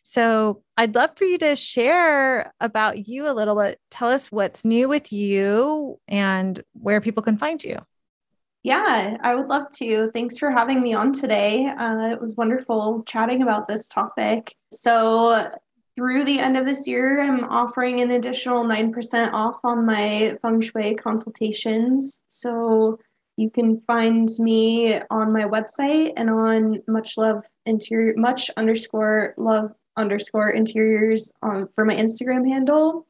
So 0.04 0.62
I'd 0.76 0.94
love 0.94 1.10
for 1.16 1.24
you 1.24 1.38
to 1.38 1.54
share 1.56 2.52
about 2.60 3.06
you 3.06 3.28
a 3.28 3.34
little 3.34 3.56
bit. 3.56 3.78
Tell 3.90 4.08
us 4.08 4.32
what's 4.32 4.64
new 4.64 4.88
with 4.88 5.12
you 5.12 6.00
and 6.08 6.60
where 6.72 7.00
people 7.00 7.22
can 7.22 7.38
find 7.38 7.62
you. 7.62 7.78
Yeah, 8.62 9.16
I 9.20 9.34
would 9.34 9.48
love 9.48 9.70
to. 9.78 10.10
Thanks 10.12 10.38
for 10.38 10.50
having 10.50 10.82
me 10.82 10.94
on 10.94 11.12
today. 11.12 11.66
Uh, 11.66 12.10
it 12.12 12.20
was 12.20 12.36
wonderful 12.36 13.02
chatting 13.06 13.42
about 13.42 13.66
this 13.66 13.88
topic. 13.88 14.54
So, 14.72 15.50
through 15.96 16.24
the 16.24 16.38
end 16.38 16.56
of 16.56 16.64
this 16.64 16.86
year, 16.86 17.22
I'm 17.22 17.44
offering 17.44 18.00
an 18.00 18.12
additional 18.12 18.64
9% 18.64 19.32
off 19.32 19.56
on 19.62 19.84
my 19.84 20.38
feng 20.40 20.60
shui 20.60 20.94
consultations. 20.94 22.22
So 22.28 22.98
you 23.36 23.50
can 23.50 23.80
find 23.80 24.30
me 24.38 25.00
on 25.10 25.32
my 25.32 25.44
website 25.44 26.14
and 26.16 26.30
on 26.30 26.82
much 26.88 27.18
love 27.18 27.42
interior, 27.66 28.14
much 28.16 28.50
underscore 28.56 29.34
love 29.36 29.72
underscore 29.96 30.50
interiors 30.50 31.30
on, 31.42 31.68
for 31.74 31.84
my 31.84 31.94
Instagram 31.94 32.48
handle. 32.48 33.06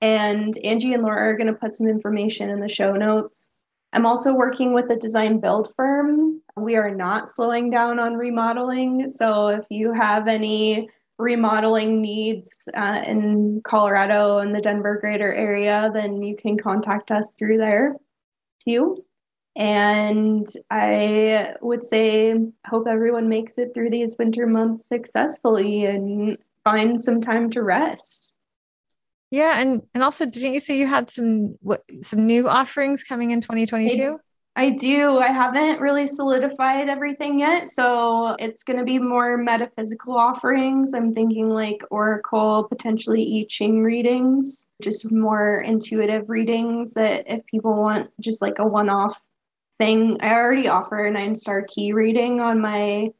And 0.00 0.56
Angie 0.58 0.92
and 0.92 1.02
Laura 1.02 1.30
are 1.30 1.36
going 1.36 1.46
to 1.46 1.54
put 1.54 1.76
some 1.76 1.88
information 1.88 2.50
in 2.50 2.60
the 2.60 2.68
show 2.68 2.92
notes. 2.92 3.48
I'm 3.92 4.06
also 4.06 4.34
working 4.34 4.74
with 4.74 4.90
a 4.90 4.96
design 4.96 5.40
build 5.40 5.72
firm. 5.74 6.42
We 6.56 6.76
are 6.76 6.94
not 6.94 7.28
slowing 7.28 7.70
down 7.70 7.98
on 7.98 8.14
remodeling. 8.14 9.08
So 9.08 9.48
if 9.48 9.64
you 9.70 9.92
have 9.92 10.28
any 10.28 10.90
remodeling 11.18 12.00
needs 12.00 12.68
uh, 12.76 13.02
in 13.06 13.62
Colorado 13.64 14.38
and 14.38 14.54
the 14.54 14.60
Denver 14.60 14.98
greater 15.00 15.32
area, 15.32 15.90
then 15.92 16.22
you 16.22 16.36
can 16.36 16.58
contact 16.58 17.10
us 17.10 17.30
through 17.38 17.58
there 17.58 17.96
too. 18.64 19.04
And 19.56 20.46
I 20.70 21.54
would 21.60 21.84
say, 21.84 22.34
hope 22.66 22.86
everyone 22.86 23.28
makes 23.28 23.58
it 23.58 23.72
through 23.74 23.90
these 23.90 24.16
winter 24.16 24.46
months 24.46 24.86
successfully 24.86 25.86
and 25.86 26.38
find 26.62 27.02
some 27.02 27.20
time 27.20 27.50
to 27.50 27.62
rest. 27.62 28.34
Yeah, 29.30 29.60
and 29.60 29.82
and 29.94 30.02
also, 30.02 30.24
didn't 30.24 30.54
you 30.54 30.60
say 30.60 30.78
you 30.78 30.86
had 30.86 31.10
some 31.10 31.56
what 31.60 31.82
some 32.00 32.26
new 32.26 32.48
offerings 32.48 33.04
coming 33.04 33.30
in 33.30 33.40
2022? 33.40 34.18
I 34.58 34.70
do. 34.70 35.18
I 35.18 35.28
haven't 35.28 35.80
really 35.80 36.04
solidified 36.04 36.88
everything 36.88 37.38
yet. 37.38 37.68
So 37.68 38.34
it's 38.40 38.64
going 38.64 38.78
to 38.80 38.84
be 38.84 38.98
more 38.98 39.36
metaphysical 39.36 40.16
offerings. 40.16 40.94
I'm 40.94 41.14
thinking 41.14 41.48
like 41.48 41.80
oracle, 41.92 42.64
potentially 42.64 43.22
I 43.40 43.46
Ching 43.48 43.84
readings, 43.84 44.66
just 44.82 45.12
more 45.12 45.60
intuitive 45.60 46.28
readings 46.28 46.94
that 46.94 47.22
if 47.28 47.46
people 47.46 47.72
want 47.72 48.10
just 48.20 48.42
like 48.42 48.58
a 48.58 48.66
one 48.66 48.88
off 48.88 49.22
thing, 49.78 50.16
I 50.22 50.32
already 50.32 50.66
offer 50.66 51.04
a 51.04 51.10
nine 51.12 51.36
star 51.36 51.62
ki 51.62 51.92
reading 51.92 52.40
on 52.40 52.60
my 52.60 53.10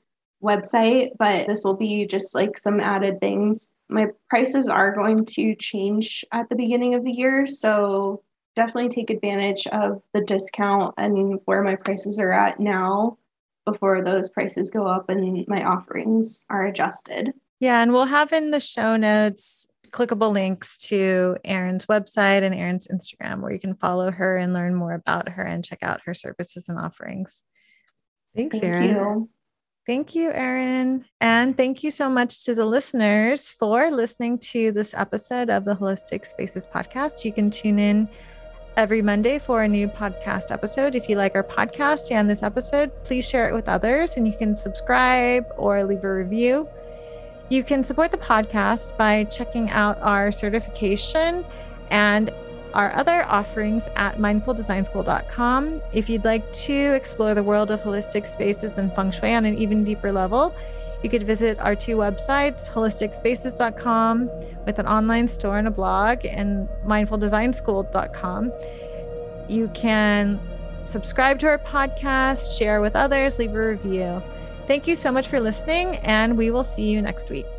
website, 0.42 1.10
but 1.20 1.46
this 1.46 1.62
will 1.62 1.76
be 1.76 2.04
just 2.08 2.34
like 2.34 2.58
some 2.58 2.80
added 2.80 3.20
things. 3.20 3.70
My 3.88 4.08
prices 4.28 4.68
are 4.68 4.94
going 4.94 5.24
to 5.26 5.54
change 5.54 6.24
at 6.32 6.48
the 6.48 6.56
beginning 6.56 6.94
of 6.94 7.04
the 7.04 7.12
year. 7.12 7.46
So 7.46 8.22
definitely 8.54 8.88
take 8.88 9.10
advantage 9.10 9.66
of 9.68 10.02
the 10.12 10.20
discount 10.20 10.94
and 10.98 11.38
where 11.44 11.62
my 11.62 11.76
prices 11.76 12.18
are 12.18 12.32
at 12.32 12.58
now 12.58 13.18
before 13.64 14.02
those 14.02 14.30
prices 14.30 14.70
go 14.70 14.86
up 14.86 15.08
and 15.08 15.46
my 15.46 15.64
offerings 15.64 16.44
are 16.50 16.66
adjusted. 16.66 17.32
Yeah, 17.60 17.82
and 17.82 17.92
we'll 17.92 18.06
have 18.06 18.32
in 18.32 18.50
the 18.50 18.60
show 18.60 18.96
notes 18.96 19.68
clickable 19.90 20.32
links 20.32 20.76
to 20.76 21.36
Erin's 21.44 21.86
website 21.86 22.42
and 22.42 22.54
Erin's 22.54 22.88
Instagram 22.88 23.40
where 23.40 23.52
you 23.52 23.58
can 23.58 23.74
follow 23.74 24.10
her 24.10 24.36
and 24.36 24.52
learn 24.52 24.74
more 24.74 24.92
about 24.92 25.28
her 25.30 25.42
and 25.42 25.64
check 25.64 25.82
out 25.82 26.00
her 26.04 26.14
services 26.14 26.68
and 26.68 26.78
offerings. 26.78 27.42
Thanks, 28.36 28.58
Thank 28.58 28.74
Erin. 28.74 28.90
You. 28.90 29.28
Thank 29.88 30.14
you, 30.14 30.30
Erin. 30.32 31.06
And 31.22 31.56
thank 31.56 31.82
you 31.82 31.90
so 31.90 32.10
much 32.10 32.44
to 32.44 32.54
the 32.54 32.66
listeners 32.66 33.48
for 33.48 33.90
listening 33.90 34.36
to 34.40 34.70
this 34.70 34.92
episode 34.92 35.48
of 35.48 35.64
the 35.64 35.74
Holistic 35.74 36.26
Spaces 36.26 36.66
podcast. 36.66 37.24
You 37.24 37.32
can 37.32 37.48
tune 37.50 37.78
in 37.78 38.06
every 38.76 39.00
Monday 39.00 39.38
for 39.38 39.62
a 39.62 39.68
new 39.68 39.88
podcast 39.88 40.50
episode. 40.50 40.94
If 40.94 41.08
you 41.08 41.16
like 41.16 41.34
our 41.34 41.42
podcast 41.42 42.12
and 42.12 42.28
this 42.28 42.42
episode, 42.42 42.92
please 43.02 43.26
share 43.26 43.48
it 43.48 43.54
with 43.54 43.66
others 43.66 44.18
and 44.18 44.26
you 44.26 44.36
can 44.36 44.54
subscribe 44.54 45.46
or 45.56 45.82
leave 45.84 46.04
a 46.04 46.12
review. 46.12 46.68
You 47.48 47.64
can 47.64 47.82
support 47.82 48.10
the 48.10 48.18
podcast 48.18 48.94
by 48.98 49.24
checking 49.24 49.70
out 49.70 49.98
our 50.02 50.30
certification 50.30 51.46
and 51.90 52.30
our 52.74 52.92
other 52.94 53.24
offerings 53.26 53.88
at 53.96 54.18
mindfuldesignschool.com. 54.18 55.82
If 55.92 56.08
you'd 56.08 56.24
like 56.24 56.50
to 56.52 56.94
explore 56.94 57.34
the 57.34 57.42
world 57.42 57.70
of 57.70 57.80
holistic 57.82 58.26
spaces 58.26 58.78
and 58.78 58.94
feng 58.94 59.10
shui 59.10 59.34
on 59.34 59.44
an 59.44 59.58
even 59.58 59.84
deeper 59.84 60.12
level, 60.12 60.54
you 61.02 61.10
could 61.10 61.22
visit 61.22 61.58
our 61.60 61.74
two 61.74 61.96
websites, 61.96 62.68
holisticspaces.com 62.68 64.30
with 64.66 64.78
an 64.78 64.86
online 64.86 65.28
store 65.28 65.58
and 65.58 65.68
a 65.68 65.70
blog, 65.70 66.24
and 66.26 66.68
mindfuldesignschool.com. 66.84 68.52
You 69.48 69.68
can 69.68 70.40
subscribe 70.84 71.38
to 71.40 71.48
our 71.48 71.58
podcast, 71.58 72.58
share 72.58 72.80
with 72.80 72.96
others, 72.96 73.38
leave 73.38 73.54
a 73.54 73.68
review. 73.68 74.22
Thank 74.66 74.86
you 74.86 74.96
so 74.96 75.12
much 75.12 75.28
for 75.28 75.40
listening, 75.40 75.96
and 75.96 76.36
we 76.36 76.50
will 76.50 76.64
see 76.64 76.90
you 76.90 77.00
next 77.00 77.30
week. 77.30 77.57